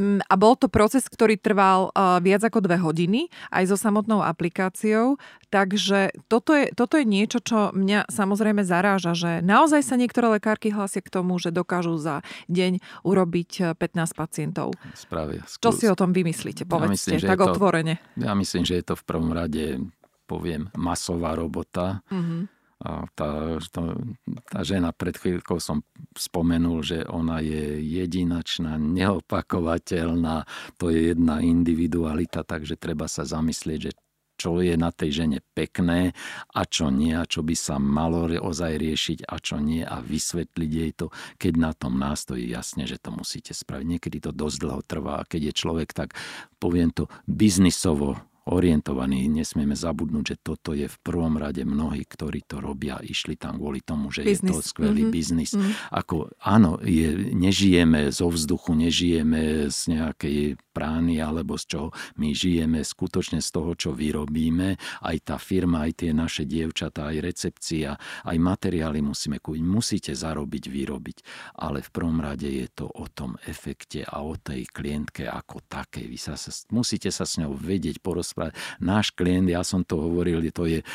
[0.00, 4.24] Mm, a bol to proces, ktorý trval uh, viac ako dve hodiny, aj so samotnou
[4.24, 10.40] aplikáciou, takže toto je, toto je niečo, čo mňa samozrejme zaráža, že naozaj sa niektoré
[10.40, 14.72] lekárky hlásia k tomu, že dokážu za deň urobiť 15 uh, pacientov.
[14.94, 15.42] Spravia.
[15.44, 15.62] Skús.
[15.62, 16.64] Čo si o tom vymyslíte?
[16.64, 17.94] Povedzte, ja myslím, tak to, otvorene.
[18.16, 19.82] Ja myslím, že je to v prvom rade,
[20.30, 22.00] poviem, masová robota.
[22.08, 23.92] Mm-hmm a tá, tá,
[24.48, 25.84] tá žena, pred chvíľkou som
[26.16, 30.48] spomenul, že ona je jedinačná, neopakovateľná,
[30.80, 33.92] to je jedna individualita, takže treba sa zamyslieť, že
[34.40, 36.16] čo je na tej žene pekné
[36.56, 40.70] a čo nie a čo by sa malo ozaj riešiť a čo nie a vysvetliť
[40.72, 43.84] jej to, keď na tom nástojí jasne, že to musíte spraviť.
[43.84, 46.16] Niekedy to dosť dlho trvá a keď je človek tak,
[46.56, 48.16] poviem to, biznisovo
[48.50, 49.30] orientovaní.
[49.30, 53.80] Nesmieme zabudnúť, že toto je v prvom rade mnohí, ktorí to robia, išli tam kvôli
[53.80, 54.50] tomu, že business.
[54.50, 55.14] je to skvelý mm-hmm.
[55.14, 55.52] biznis.
[55.54, 55.72] Mm-hmm.
[55.94, 60.38] Ako, áno, je, nežijeme zo vzduchu, nežijeme z nejakej
[60.74, 61.88] prány alebo z čoho.
[62.18, 64.74] My žijeme skutočne z toho, čo vyrobíme.
[65.06, 67.94] Aj tá firma, aj tie naše dievčatá, aj recepcia,
[68.26, 69.62] aj materiály musíme kúpiť.
[69.62, 71.18] Musíte zarobiť, vyrobiť.
[71.62, 76.10] Ale v prvom rade je to o tom efekte a o tej klientke ako takej.
[76.10, 76.34] Vy sa,
[76.74, 78.52] musíte sa s ňou vedieť porozprávať rozprávať.
[78.80, 80.86] Náš klient, ja som to hovoril, to je e,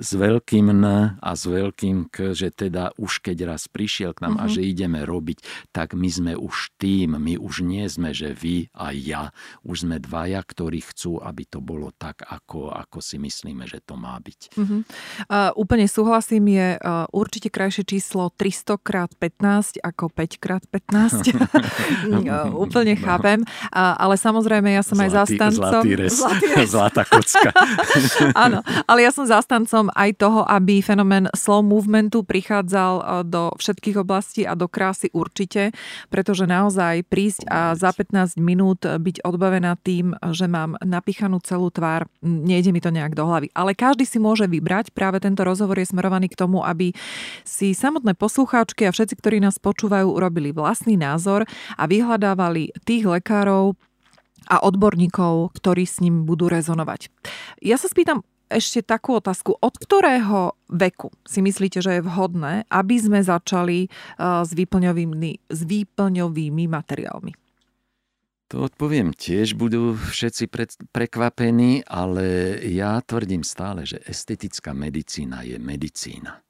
[0.00, 0.84] s veľkým N
[1.20, 4.48] a s veľkým K, že teda už keď raz prišiel k nám uh-huh.
[4.48, 4.52] a mhm.
[4.52, 5.38] že ideme robiť,
[5.70, 9.30] tak my sme už tým, my už nie sme, že vy a ja,
[9.62, 13.94] už sme dvaja, ktorí chcú, aby to bolo tak, ako, ako si myslíme, že to
[13.98, 14.40] má byť.
[14.56, 14.80] Uh-huh.
[15.28, 21.34] Uh, úplne súhlasím, je uh, určite krajšie číslo 300 x 15 ako 5 x 15.
[21.34, 25.84] uh, úplne chápem, uh, ale samozrejme ja som zlatý, aj zastancom...
[25.84, 26.68] Zlatý res, zlatý res.
[26.74, 27.50] zlatá kocka.
[28.44, 34.42] Áno, ale ja som zastancom aj toho, aby fenomén slow movementu prichádzal do všetkých oblastí
[34.44, 35.72] a do krásy určite,
[36.12, 42.06] pretože naozaj prísť a za 15 minút byť odbavená tým, že mám napichanú celú tvár,
[42.22, 43.48] nejde mi to nejak do hlavy.
[43.56, 46.92] Ale každý si môže vybrať, práve tento rozhovor je smerovaný k tomu, aby
[47.42, 51.46] si samotné poslucháčky a všetci, ktorí nás počúvajú, urobili vlastný názor
[51.76, 53.76] a vyhľadávali tých lekárov,
[54.50, 57.08] a odborníkov, ktorí s ním budú rezonovať.
[57.64, 58.22] Ja sa spýtam
[58.52, 59.56] ešte takú otázku.
[59.56, 63.88] Od ktorého veku si myslíte, že je vhodné, aby sme začali
[64.20, 67.32] s výplňovými, s výplňovými materiálmi?
[68.52, 70.46] To odpoviem tiež, budú všetci
[70.92, 76.44] prekvapení, ale ja tvrdím stále, že estetická medicína je medicína.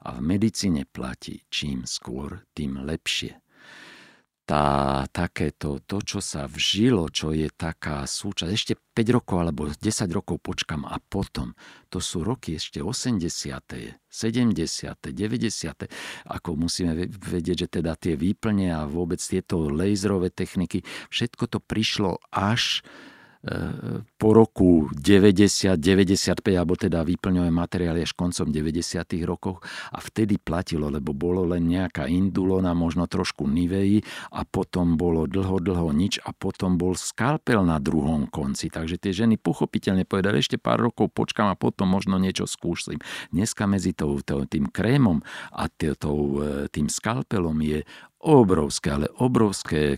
[0.00, 3.36] A v medicíne platí čím skôr, tým lepšie
[4.50, 9.78] tá, takéto, to, čo sa vžilo, čo je taká súčasť, ešte 5 rokov alebo 10
[10.10, 11.54] rokov počkam a potom,
[11.86, 15.86] to sú roky ešte 80., 70., 90.,
[16.26, 20.82] ako musíme vedieť, že teda tie výplne a vôbec tieto laserové techniky,
[21.14, 22.82] všetko to prišlo až
[24.20, 29.16] po roku 90, 95, alebo teda výplňové materiály až koncom 90.
[29.24, 29.64] rokoch
[29.96, 34.04] a vtedy platilo, lebo bolo len nejaká indulona, možno trošku nivei
[34.36, 38.68] a potom bolo dlho, dlho nič a potom bol skalpel na druhom konci.
[38.68, 43.00] Takže tie ženy pochopiteľne povedali, ešte pár rokov počkám a potom možno niečo skúsim.
[43.32, 45.24] Dneska medzi tou, tým krémom
[45.56, 45.64] a
[46.68, 47.88] tým skalpelom je
[48.20, 49.96] obrovské, ale obrovské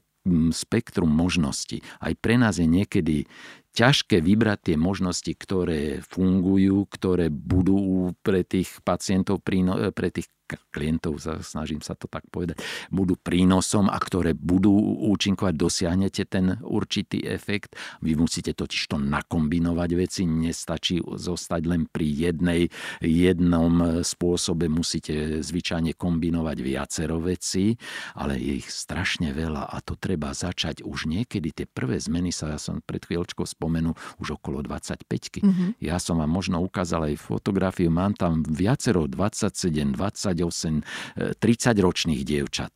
[0.55, 1.83] spektrum možností.
[1.99, 3.27] Aj pre nás je niekedy
[3.73, 10.29] ťažké vybrať tie možnosti, ktoré fungujú, ktoré budú pre tých pacientov, pre tých
[10.73, 14.73] klientov, snažím sa to tak povedať, budú prínosom a ktoré budú
[15.13, 17.77] účinkovať, dosiahnete ten určitý efekt.
[18.01, 25.95] Vy musíte totiž to nakombinovať veci, nestačí zostať len pri jednej, jednom spôsobe, musíte zvyčajne
[25.95, 27.77] kombinovať viacero veci,
[28.17, 31.53] ale je ich strašne veľa a to treba začať už niekedy.
[31.53, 35.07] Tie prvé zmeny sa, ja som pred chvíľočkou spomenul, už okolo 25
[35.43, 35.71] mm-hmm.
[35.83, 41.39] Ja som vám možno ukázal aj fotografiu, mám tam viacero 27, 28, 30
[41.79, 42.73] ročných dievčat.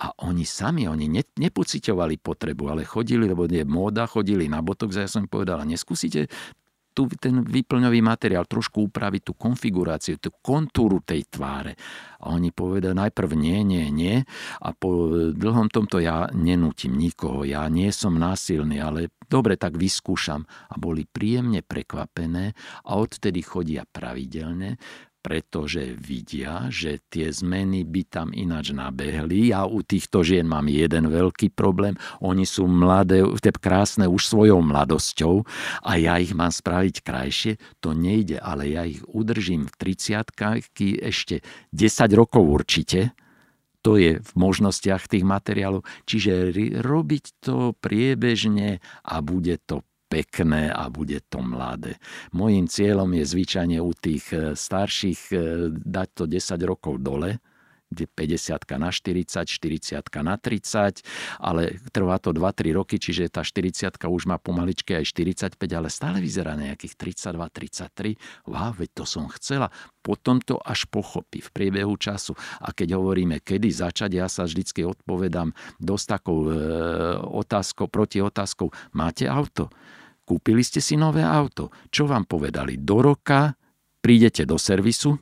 [0.00, 4.96] A oni sami, oni ne, nepociťovali potrebu, ale chodili, lebo je móda, chodili na botok,
[4.96, 6.30] ja som im povedala, neskúsite
[6.90, 11.78] tu ten výplňový materiál, trošku upraviť tú konfiguráciu, tú kontúru tej tváre.
[12.20, 14.16] A oni povedali najprv nie, nie, nie.
[14.60, 20.42] A po dlhom tomto ja nenútim nikoho, ja nie som násilný, ale dobre, tak vyskúšam.
[20.68, 24.76] A boli príjemne prekvapené a odtedy chodia pravidelne
[25.20, 29.52] pretože vidia, že tie zmeny by tam ináč nabehli.
[29.52, 31.94] Ja u týchto žien mám jeden veľký problém.
[32.24, 33.20] Oni sú mladé,
[33.60, 35.44] krásne už svojou mladosťou
[35.84, 37.52] a ja ich mám spraviť krajšie.
[37.84, 40.32] To nejde, ale ja ich udržím v 30
[41.04, 41.44] ešte
[41.76, 43.12] 10 rokov určite.
[43.80, 45.86] To je v možnostiach tých materiálov.
[46.04, 46.52] Čiže
[46.84, 51.96] robiť to priebežne a bude to pekné a bude to mladé.
[52.34, 55.36] Mojím cieľom je zvyčajne u tých e, starších e,
[55.70, 57.38] dať to 10 rokov dole,
[57.90, 61.02] 50 na 40, 40 na 30,
[61.42, 66.22] ale trvá to 2-3 roky, čiže tá 40 už má pomaličke aj 45, ale stále
[66.22, 68.46] vyzerá nejakých 32, 33.
[68.46, 69.74] Wow, veď to som chcela.
[70.00, 72.38] Potom to až pochopí v priebehu času.
[72.62, 76.54] A keď hovoríme, kedy začať, ja sa vždycky odpovedám dosť takou e,
[77.20, 79.68] otázkou, proti otázkou, máte auto?
[80.24, 81.74] Kúpili ste si nové auto.
[81.90, 82.78] Čo vám povedali?
[82.78, 83.58] Do roka
[83.98, 85.18] prídete do servisu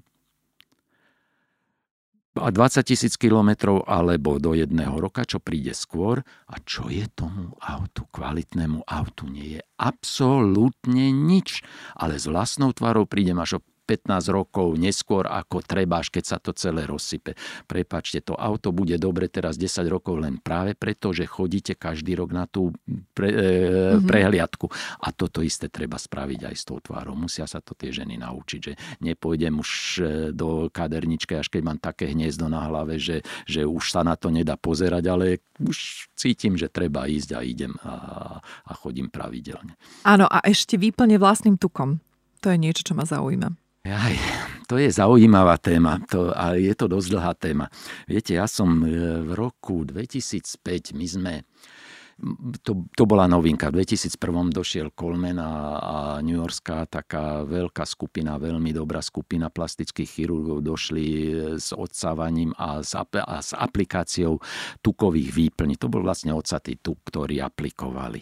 [2.41, 6.23] a 20 tisíc kilometrov alebo do jedného roka, čo príde skôr.
[6.49, 9.29] A čo je tomu autu, kvalitnému autu?
[9.29, 11.63] Nie je absolútne nič.
[11.99, 16.37] Ale s vlastnou tvárou prídem až o 15 rokov neskôr ako treba, až keď sa
[16.37, 17.33] to celé rozsype.
[17.65, 22.37] Prepačte, to auto bude dobre teraz 10 rokov len práve preto, že chodíte každý rok
[22.37, 22.77] na tú
[23.17, 24.05] pre, e, mm-hmm.
[24.05, 24.69] prehliadku.
[25.01, 27.17] A toto isté treba spraviť aj s tou tvárou.
[27.17, 30.03] Musia sa to tie ženy naučiť, že nepôjdem už e,
[30.37, 34.29] do kaderničky, až keď mám také hniezdo na hlave, že, že už sa na to
[34.29, 37.95] nedá pozerať, ale už cítim, že treba ísť a idem a,
[38.43, 39.79] a chodím pravidelne.
[40.05, 42.03] Áno, a ešte výplne vlastným tukom.
[42.43, 43.68] To je niečo, čo ma zaujíma.
[43.89, 44.17] Aj,
[44.69, 47.67] to je zaujímavá téma, to, ale je to dosť dlhá téma.
[48.05, 48.89] Viete, ja som e,
[49.25, 51.35] v roku 2005, my sme,
[52.61, 58.37] to, to bola novinka, v 2001 došiel Coleman a, a New Yorkská taká veľká skupina,
[58.37, 64.37] veľmi dobrá skupina plastických chirurgov došli e, s odsávaním a s, a s aplikáciou
[64.85, 65.81] tukových výplní.
[65.81, 68.21] To bol vlastne odsatý tuk, ktorý aplikovali.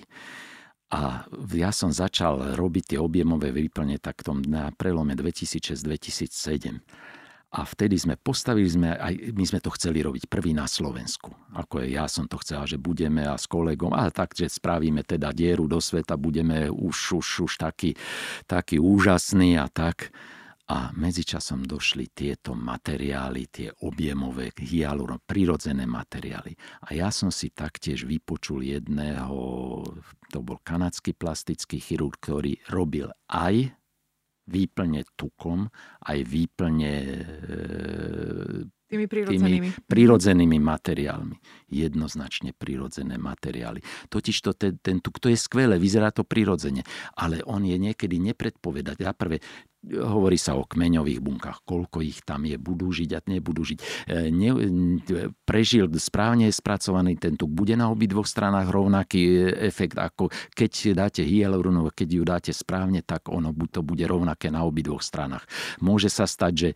[0.87, 6.79] A ja som začal robiť tie objemové výplne tak na prelome 2006-2007.
[7.57, 11.33] A vtedy sme postavili, sme, aj my sme to chceli robiť prvý na Slovensku.
[11.57, 15.33] Ako ja som to chcel, že budeme a s kolegom, a tak, že spravíme teda
[15.33, 17.97] dieru do sveta, budeme už, už, už taký,
[18.45, 20.11] taký úžasný a tak.
[20.67, 26.59] A medzičasom došli tieto materiály, tie objemové hyaluron, prirodzené materiály.
[26.83, 29.39] A ja som si taktiež vypočul jedného,
[30.35, 33.71] to bol kanadský plastický chirurg, ktorý robil aj
[34.47, 35.71] výplne tukom,
[36.07, 37.19] aj výplne e,
[38.87, 39.67] Tými prírodzenými.
[39.67, 41.37] Tými prírodzenými materiálmi.
[41.75, 43.83] Jednoznačne prírodzené materiály.
[44.07, 46.87] Totiž to ten, ten tuk, to je skvelé, vyzerá to prirodzene,
[47.19, 49.03] ale on je niekedy nepredpovedať.
[49.03, 49.43] A prvé,
[49.95, 53.79] hovorí sa o kmeňových bunkách, koľko ich tam je, budú žiť a nebudú žiť.
[53.79, 53.85] E,
[54.35, 54.51] ne,
[55.47, 61.91] prežil správne spracovaný ten tuk, bude na obidvoch stranách rovnaký efekt, ako keď dáte hyaluronu,
[61.95, 65.47] keď ju dáte správne, tak ono to bude rovnaké na obidvoch stranách.
[65.79, 66.71] Môže sa stať, že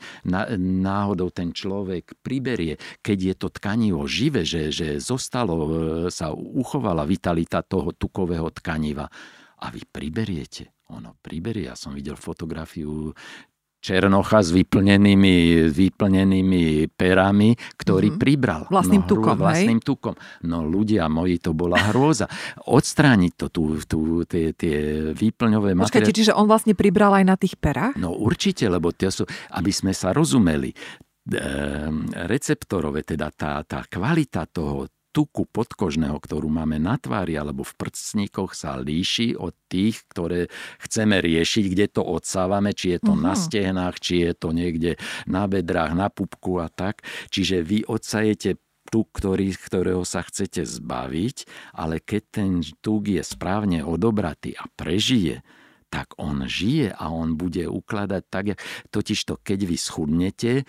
[0.60, 5.70] náhodou ten človek priberie, keď je to tkanivo živé, že, že zostalo, e,
[6.14, 9.10] sa uchovala vitalita toho tukového tkaniva.
[9.60, 11.70] A vy priberiete ono priberie.
[11.70, 13.14] Ja som videl fotografiu
[13.80, 18.20] Černocha s vyplnenými, vyplnenými perami, ktorý mm-hmm.
[18.20, 18.62] pribral.
[18.68, 19.88] Vlastným no, tukom, Vlastným hej?
[19.88, 20.14] tukom.
[20.44, 22.28] No ľudia moji, to bola hrôza.
[22.68, 25.88] Odstrániť to, tu, tu, tie, tie výplňové materiály.
[25.88, 27.96] Počkajte, čiže on vlastne pribral aj na tých perách?
[27.96, 29.24] No určite, lebo tie sú,
[29.56, 30.76] aby sme sa rozumeli,
[31.32, 37.74] ehm, receptorové, teda tá, tá kvalita toho, tuku podkožného, ktorú máme na tvári alebo v
[37.74, 40.46] prstníkoch sa líši od tých, ktoré
[40.78, 43.26] chceme riešiť, kde to odsávame, či je to uh-huh.
[43.30, 43.40] na mhm.
[43.40, 44.96] stehnách, či je to niekde
[45.26, 47.02] na bedrách, na pupku a tak.
[47.30, 48.58] Čiže vy odsajete
[48.90, 51.46] tuk, ktorý, ktorého sa chcete zbaviť,
[51.78, 52.50] ale keď ten
[52.82, 55.46] tuk je správne odobratý a prežije,
[55.90, 58.44] tak on žije a on bude ukladať tak,
[58.94, 60.64] totiž to, keď vy schudnete, e,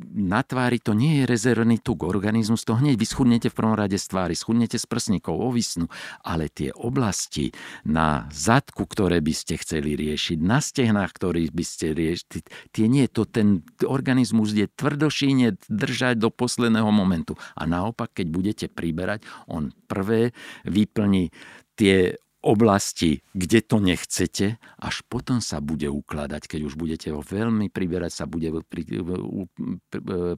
[0.00, 4.08] na tvári to nie je rezervný tuk, organizmus to hneď vyschudnete v prvom rade z
[4.08, 5.92] tvári, schudnete z prsníkov, ovisnú,
[6.24, 7.52] ale tie oblasti
[7.84, 12.40] na zadku, ktoré by ste chceli riešiť, na stehnách, ktorých by ste riešili,
[12.72, 17.36] tie nie, to ten organizmus je tvrdošíne držať do posledného momentu.
[17.52, 20.32] A naopak, keď budete priberať, on prvé
[20.64, 21.28] vyplní
[21.76, 27.70] tie oblasti, kde to nechcete, až potom sa bude ukladať, keď už budete ho veľmi
[27.70, 28.82] priberať, sa bude pri,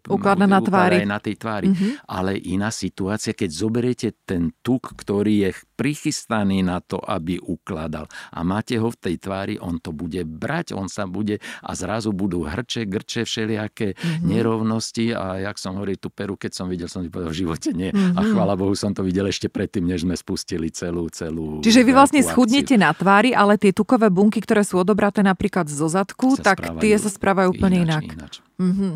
[0.05, 0.97] ukladať na tvári.
[1.09, 1.73] Na tej tvári.
[1.73, 1.93] Mm-hmm.
[2.05, 8.41] Ale iná situácia, keď zoberiete ten tuk, ktorý je prichystaný na to, aby ukladal a
[8.45, 12.45] máte ho v tej tvári, on to bude brať, on sa bude a zrazu budú
[12.45, 14.29] hrče, grče, všelijaké mm-hmm.
[14.29, 17.71] nerovnosti a jak som hovoril tú peru, keď som videl, som si povedal, v živote
[17.73, 17.91] nie.
[17.91, 18.15] Mm-hmm.
[18.15, 18.29] A mhm.
[18.37, 22.21] chvála Bohu, som to videl ešte predtým, než sme spustili celú, celú Čiže vy vlastne
[22.21, 26.99] schudnete na tvári, ale tie tukové bunky, ktoré sú odobraté napríklad zo zadku, tak tie
[26.99, 28.05] sa správajú úplne ináč.
[28.05, 28.15] inak.
[28.19, 28.35] ináč.
[28.59, 28.93] Mm-hmm.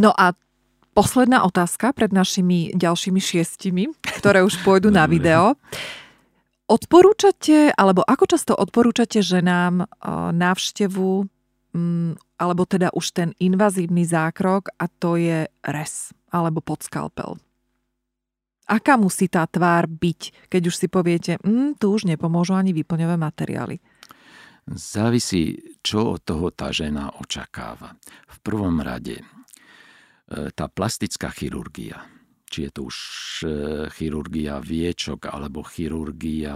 [0.00, 0.32] No a
[0.96, 5.54] posledná otázka pred našimi ďalšími šiestimi, ktoré už pôjdu na video.
[6.70, 9.90] Odporúčate, alebo ako často odporúčate ženám
[10.30, 11.26] návštevu,
[11.74, 17.42] mm, alebo teda už ten invazívny zákrok a to je res, alebo podskalpel?
[18.70, 23.18] Aká musí tá tvár byť, keď už si poviete, mm, tu už nepomôžu ani výplňové
[23.18, 23.82] materiály?
[24.70, 27.98] Závisí, čo od toho tá žena očakáva.
[28.30, 29.24] V prvom rade e,
[30.54, 31.98] tá plastická chirurgia,
[32.50, 33.46] či je to už e,
[33.94, 36.52] chirurgia viečok alebo chirurgia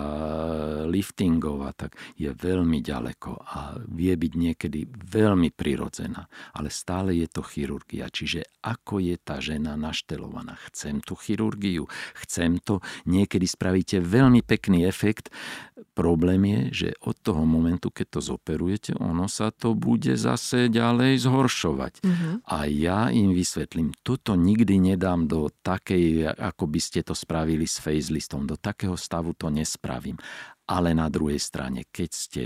[0.90, 6.26] liftingová, tak je veľmi ďaleko a vie byť niekedy veľmi prirodzená.
[6.58, 8.10] Ale stále je to chirurgia.
[8.10, 10.58] Čiže ako je tá žena naštelovaná?
[10.72, 11.86] Chcem tú chirurgiu,
[12.26, 12.82] chcem to.
[13.06, 15.30] Niekedy spravíte veľmi pekný efekt.
[15.94, 21.22] Problém je, že od toho momentu, keď to zoperujete, ono sa to bude zase ďalej
[21.22, 22.02] zhoršovať.
[22.02, 22.34] Mm-hmm.
[22.50, 27.68] A ja im vysvetlím, toto nikdy nedám do tak takej, ako by ste to spravili
[27.68, 28.48] s facelistom.
[28.48, 30.16] Do takého stavu to nespravím.
[30.64, 32.42] Ale na druhej strane, keď ste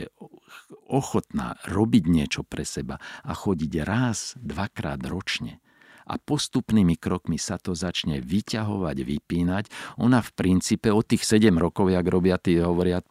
[0.91, 5.63] ochotná robiť niečo pre seba a chodiť raz, dvakrát ročne,
[6.09, 9.65] a postupnými krokmi sa to začne vyťahovať, vypínať.
[10.01, 13.05] Ona v princípe od tých 7 rokov, jak robia tí, hovoria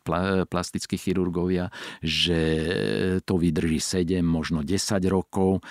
[0.50, 1.70] plastickí chirurgovia,
[2.02, 2.42] že
[3.22, 5.62] to vydrží 7, možno 10 rokov,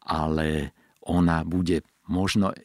[0.00, 0.72] ale
[1.04, 2.56] ona bude možno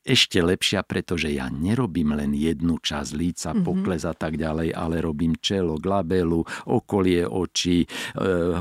[0.00, 3.64] ešte lepšia, pretože ja nerobím len jednu časť líca, mm-hmm.
[3.64, 6.40] pokles a tak ďalej, ale robím čelo, glabelu,
[6.72, 7.88] okolie očí, e,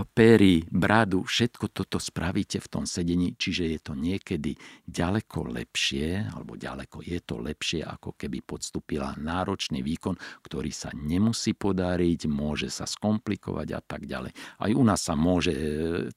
[0.03, 4.51] pery, bradu, všetko toto spravíte v tom sedení, čiže je to niekedy
[4.83, 11.55] ďaleko lepšie, alebo ďaleko je to lepšie, ako keby podstúpila náročný výkon, ktorý sa nemusí
[11.55, 14.35] podariť, môže sa skomplikovať a tak ďalej.
[14.59, 15.61] Aj u nás sa môže e,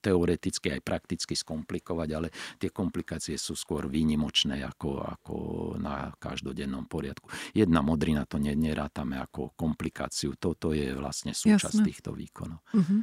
[0.03, 5.37] teoreticky aj prakticky skomplikovať, ale tie komplikácie sú skôr výnimočné ako, ako
[5.77, 7.29] na každodennom poriadku.
[7.53, 10.35] Jedna modrina to nerátame ako komplikáciu.
[10.41, 11.87] Toto je vlastne súčasť Jasne.
[11.87, 12.61] týchto výkonov.
[12.73, 13.01] Uh-huh.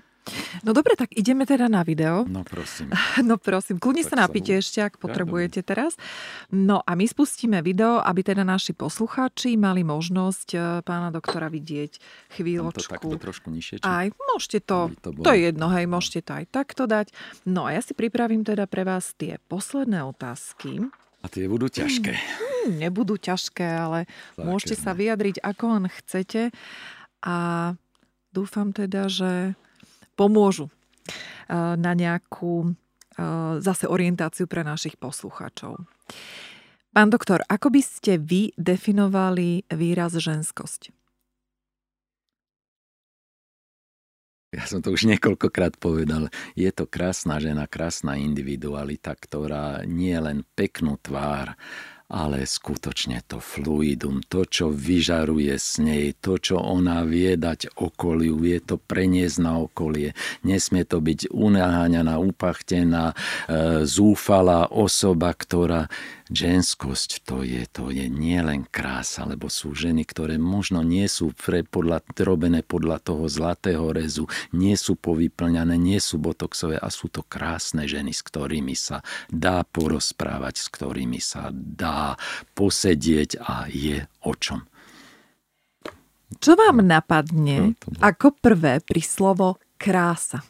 [0.62, 2.26] No dobre, tak ideme teda na video.
[2.28, 2.94] No prosím.
[3.30, 6.00] No prosím, kľudne sa napíte ešte, ak potrebujete teraz.
[6.50, 12.00] No a my spustíme video, aby teda naši poslucháči mali možnosť e, pána doktora vidieť
[12.40, 12.96] chvíľočku.
[12.96, 13.84] Tam to takto trošku nižšie?
[13.84, 13.86] Či...
[13.86, 17.12] Aj, môžete to, to, to je jedno, hej, môžete to aj takto dať.
[17.46, 20.90] No a ja si pripravím teda pre vás tie posledné otázky.
[21.20, 22.16] A tie budú ťažké.
[22.16, 26.56] Hmm, nebudú ťažké, ale Také môžete sa vyjadriť, ako len chcete.
[27.20, 27.38] A
[28.32, 29.60] dúfam teda, že
[30.16, 35.84] pomôžu eh, na nejakú eh, zase orientáciu pre našich poslucháčov.
[36.90, 40.99] Pán doktor, ako by ste vy definovali výraz ženskosť?
[44.50, 46.34] Ja som to už niekoľkokrát povedal.
[46.58, 51.54] Je to krásna žena, krásna individualita, ktorá nie len peknú tvár,
[52.10, 58.42] ale skutočne to fluidum, to, čo vyžaruje z nej, to, čo ona vie dať okoliu,
[58.42, 60.18] vie to preniesť na okolie.
[60.42, 63.16] Nesmie to byť unáhaňaná, upachtená, e,
[63.86, 65.86] zúfalá osoba, ktorá
[66.30, 71.66] ženskosť to je, to je nielen krása, lebo sú ženy, ktoré možno nie sú pre,
[71.66, 77.26] podľa, robené podľa toho zlatého rezu, nie sú povyplňané, nie sú botoxové a sú to
[77.26, 82.18] krásne ženy, s ktorými sa dá porozprávať, s ktorými sa dá
[82.54, 84.66] posedieť a je o čom.
[86.38, 90.46] Čo vám napadne ako prvé pri slovo krása?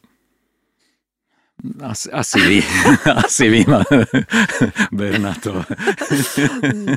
[1.84, 2.58] Asi, asi vy.
[3.28, 3.62] asi vy
[4.96, 5.60] ber na to.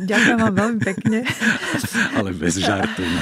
[0.06, 1.26] Ďakujem vám veľmi pekne.
[2.18, 3.02] Ale bez žartu.
[3.02, 3.20] No.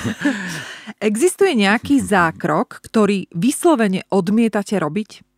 [1.00, 5.29] Existuje nejaký zákrok, ktorý vyslovene odmietate robiť?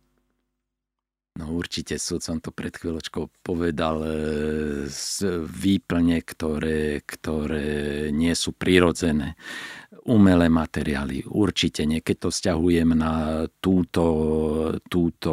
[1.33, 4.09] No určite súd som to pred chvíľočkou povedal e,
[4.85, 9.33] z výplne, ktoré, ktoré nie sú prirodzené
[10.05, 11.25] umelé materiály.
[11.25, 14.05] Určite nie, keď to vzťahujem na túto,
[14.85, 15.31] túto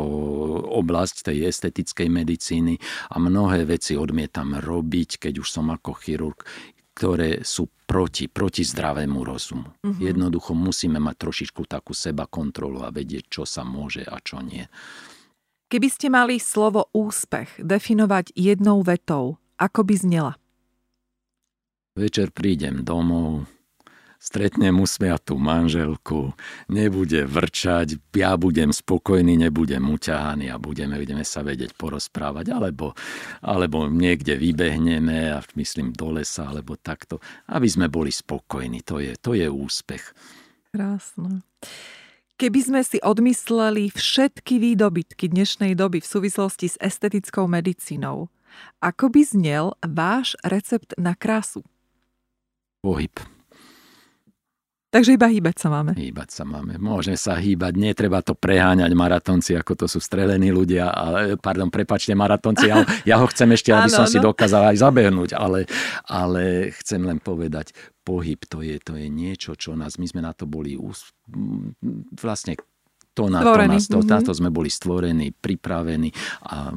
[0.73, 2.81] oblasť tej estetickej medicíny
[3.13, 6.41] a mnohé veci odmietam robiť, keď už som ako chirurg,
[6.97, 9.73] ktoré sú proti, proti zdravému rozumu.
[9.83, 9.99] Uh-huh.
[9.99, 14.65] Jednoducho musíme mať trošičku takú seba kontrolu a vedieť, čo sa môže a čo nie.
[15.71, 20.33] Keby ste mali slovo úspech definovať jednou vetou, ako by znela?
[21.95, 23.47] Večer prídem domov,
[24.19, 26.35] stretnem usmiatú manželku,
[26.75, 32.99] nebude vrčať, ja budem spokojný, nebudem uťahaný a budeme, budeme sa vedieť porozprávať, alebo,
[33.39, 38.83] alebo niekde vybehneme a myslím do lesa, alebo takto, aby sme boli spokojní.
[38.91, 40.03] To je, to je úspech.
[40.75, 41.47] Krásne.
[42.41, 48.33] Keby sme si odmysleli všetky výdobytky dnešnej doby v súvislosti s estetickou medicínou,
[48.81, 51.61] ako by znel váš recept na krásu?
[52.81, 53.13] Pohyb.
[54.91, 55.95] Takže iba hýbať sa máme.
[55.95, 56.75] Hýbať sa máme.
[56.83, 60.91] Môže sa hýbať, netreba to preháňať maratonci, ako to sú strelení ľudia.
[60.91, 62.83] Ale, pardon, prepačte, maratonci, ja,
[63.15, 64.11] ja ho chcem ešte, aby som no.
[64.11, 65.71] si dokázal aj zabehnúť, ale,
[66.11, 67.71] ale chcem len povedať,
[68.03, 71.15] pohyb to je, to je niečo, čo nás, my sme na to boli ús,
[72.19, 72.59] vlastne
[73.15, 74.27] to na, to, nás, to, mm-hmm.
[74.27, 76.11] to sme boli stvorení, pripravení
[76.51, 76.75] a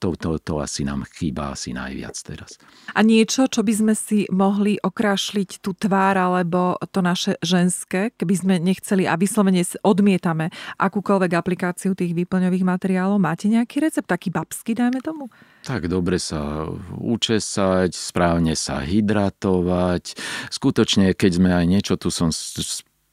[0.00, 2.56] to, to, to asi nám chýba asi najviac teraz.
[2.96, 8.34] A niečo, čo by sme si mohli okrašliť tú tvár alebo to naše ženské, keby
[8.34, 10.48] sme nechceli a vyslovene odmietame
[10.80, 13.20] akúkoľvek aplikáciu tých výplňových materiálov.
[13.20, 15.28] Máte nejaký recept, taký babský, dajme tomu?
[15.60, 16.64] Tak dobre sa
[16.96, 20.16] učesať, správne sa hydratovať.
[20.48, 22.32] Skutočne, keď sme aj niečo, tu som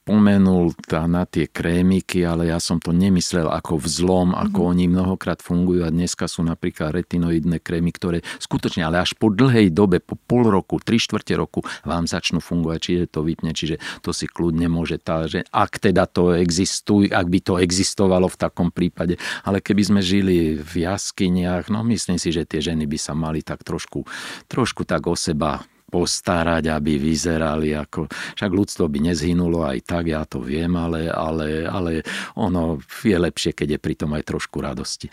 [0.08, 4.72] spomenul tá, na tie krémiky, ale ja som to nemyslel ako vzlom, ako mm-hmm.
[4.72, 9.68] oni mnohokrát fungujú a dneska sú napríklad retinoidné krémy, ktoré skutočne, ale až po dlhej
[9.68, 14.16] dobe, po pol roku, tri štvrte roku vám začnú fungovať, čiže to vypne, čiže to
[14.16, 18.72] si kľudne môže tá, že ak teda to existuje, ak by to existovalo v takom
[18.72, 23.12] prípade, ale keby sme žili v jaskyniach, no myslím si, že tie ženy by sa
[23.12, 24.08] mali tak trošku,
[24.48, 28.06] trošku tak o seba postarať, aby vyzerali ako...
[28.36, 32.04] Však ľudstvo by nezhynulo aj tak, ja to viem, ale, ale, ale
[32.36, 35.08] ono je lepšie, keď je pri tom aj trošku radosti.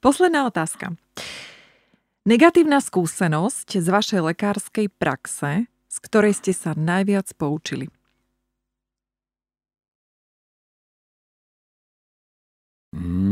[0.00, 0.96] Posledná otázka.
[2.28, 7.88] Negatívna skúsenosť z vašej lekárskej praxe, z ktorej ste sa najviac poučili?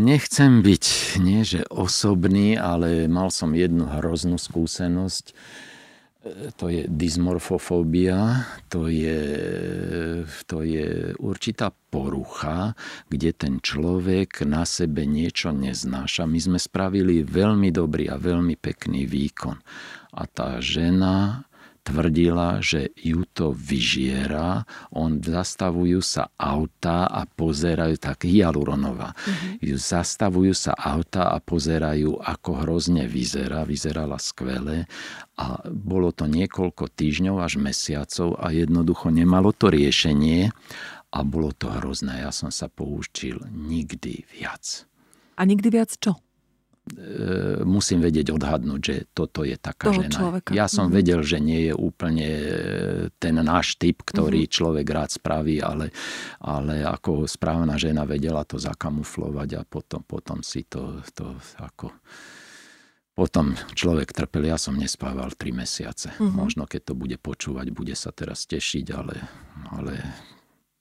[0.06, 0.84] Nechcem byť
[1.24, 5.32] nie že osobný, ale mal som jednu hroznú skúsenosť
[6.56, 9.20] to je dysmorfofóbia, to je,
[10.50, 12.74] to je určitá porucha,
[13.08, 16.26] kde ten človek na sebe niečo neznáša.
[16.26, 19.56] My sme spravili veľmi dobrý a veľmi pekný výkon.
[20.16, 21.45] A tá žena
[21.86, 29.78] tvrdila, že ju to vyžiera, on zastavujú sa auta a pozerajú, tak hyaluronová, mm-hmm.
[29.78, 34.90] zastavujú sa auta a pozerajú, ako hrozne vyzerá, vyzerala skvele
[35.38, 40.50] a bolo to niekoľko týždňov až mesiacov a jednoducho nemalo to riešenie
[41.14, 42.26] a bolo to hrozné.
[42.26, 44.84] Ja som sa poučil nikdy viac.
[45.38, 46.18] A nikdy viac čo?
[46.86, 50.14] E, musím vedieť odhadnúť, že toto je taká Toho žena.
[50.14, 50.50] Človeka.
[50.54, 50.98] Ja som mm-hmm.
[51.02, 52.50] vedel, že nie je úplne e,
[53.18, 54.54] ten náš typ, ktorý mm-hmm.
[54.54, 55.90] človek rád spraví, ale,
[56.38, 61.90] ale ako správna žena vedela to zakamuflovať a potom, potom si to, to ako...
[63.16, 66.12] Potom človek trpel, ja som nespával tri mesiace.
[66.14, 66.36] Mm-hmm.
[66.36, 69.16] Možno keď to bude počúvať, bude sa teraz tešiť, ale,
[69.72, 69.92] ale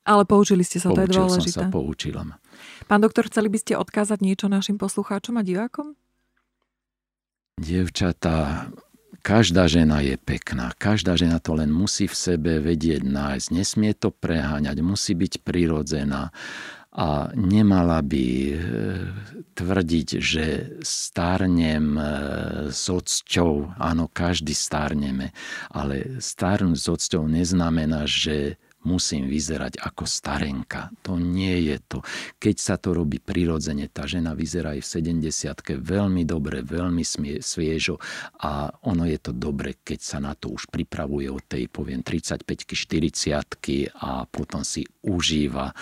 [0.05, 1.65] ale poučili ste sa, to je dôležité.
[1.65, 2.21] som sa, poučila.
[2.85, 5.97] Pán doktor, chceli by ste odkázať niečo našim poslucháčom a divákom?
[7.57, 8.69] Dievčatá,
[9.25, 10.69] každá žena je pekná.
[10.77, 13.47] Každá žena to len musí v sebe vedieť nájsť.
[13.49, 16.29] Nesmie to preháňať, musí byť prirodzená
[16.95, 18.55] a nemala by e,
[19.51, 20.45] tvrdiť, že
[20.79, 22.03] stárnem e,
[22.71, 23.75] s ocťou.
[23.75, 25.35] Áno, každý stárneme,
[25.75, 28.55] ale stárnuť s ocťou neznamená, že
[28.85, 30.93] musím vyzerať ako starenka.
[31.03, 31.99] To nie je to.
[32.37, 34.91] Keď sa to robí prirodzene, tá žena vyzerá aj v
[35.25, 37.03] 70 veľmi dobre, veľmi
[37.41, 37.97] sviežo
[38.45, 42.45] a ono je to dobre, keď sa na to už pripravuje od tej, poviem, 35
[42.45, 45.73] 40 a potom si užíva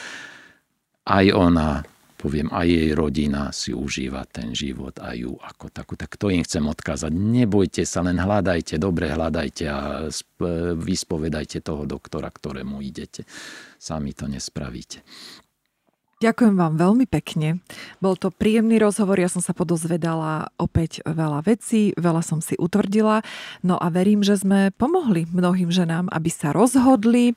[1.04, 1.84] aj ona
[2.24, 6.00] poviem, aj jej rodina si užíva ten život a ju ako takú.
[6.00, 7.12] Tak to im chcem odkázať.
[7.12, 10.08] Nebojte sa, len hľadajte, dobre hľadajte a
[10.80, 13.28] vyspovedajte toho doktora, ktorému idete.
[13.76, 15.04] Sami to nespravíte.
[16.24, 17.60] Ďakujem vám veľmi pekne.
[18.00, 23.20] Bol to príjemný rozhovor, ja som sa podozvedala opäť veľa vecí, veľa som si utvrdila,
[23.60, 27.36] no a verím, že sme pomohli mnohým ženám, aby sa rozhodli,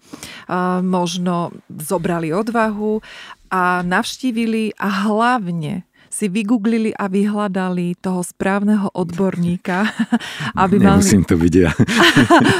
[0.86, 3.02] možno zobrali odvahu
[3.50, 5.86] a navštívili a hlavne
[6.16, 9.84] si vygooglili a vyhľadali toho správneho odborníka.
[10.62, 11.30] Aby Nemusím mali...
[11.30, 11.70] to byť ja.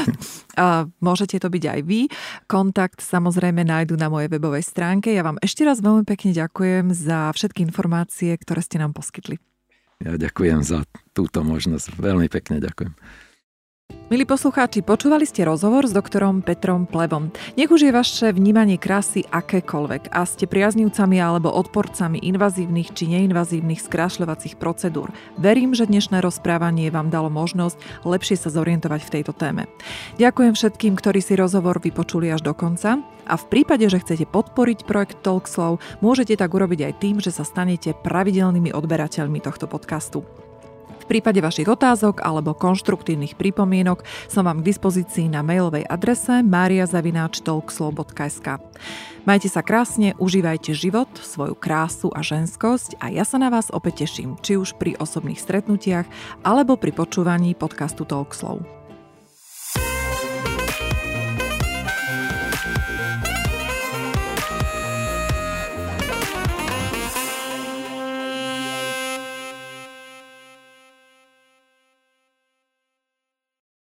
[1.07, 2.11] Môžete to byť aj vy.
[2.45, 5.09] Kontakt samozrejme nájdu na mojej webovej stránke.
[5.09, 9.41] Ja vám ešte raz veľmi pekne ďakujem za všetky informácie, ktoré ste nám poskytli.
[9.97, 10.85] Ja ďakujem za
[11.17, 11.97] túto možnosť.
[11.97, 12.93] Veľmi pekne ďakujem.
[14.07, 17.27] Milí poslucháči, počúvali ste rozhovor s doktorom Petrom Plevom.
[17.59, 23.83] Nech už je vaše vnímanie krásy akékoľvek a ste priaznivcami alebo odporcami invazívnych či neinvazívnych
[23.83, 25.11] skrášľovacích procedúr.
[25.35, 29.67] Verím, že dnešné rozprávanie vám dalo možnosť lepšie sa zorientovať v tejto téme.
[30.15, 34.87] Ďakujem všetkým, ktorí si rozhovor vypočuli až do konca a v prípade, že chcete podporiť
[34.87, 40.23] projekt Talkslow, môžete tak urobiť aj tým, že sa stanete pravidelnými odberateľmi tohto podcastu.
[41.07, 48.59] V prípade vašich otázok alebo konštruktívnych pripomienok som vám k dispozícii na mailovej adrese mariazavináčtalkslow.sk
[49.23, 54.03] Majte sa krásne, užívajte život, svoju krásu a ženskosť a ja sa na vás opäť
[54.03, 56.11] teším, či už pri osobných stretnutiach
[56.43, 58.76] alebo pri počúvaní podcastu Talkslow.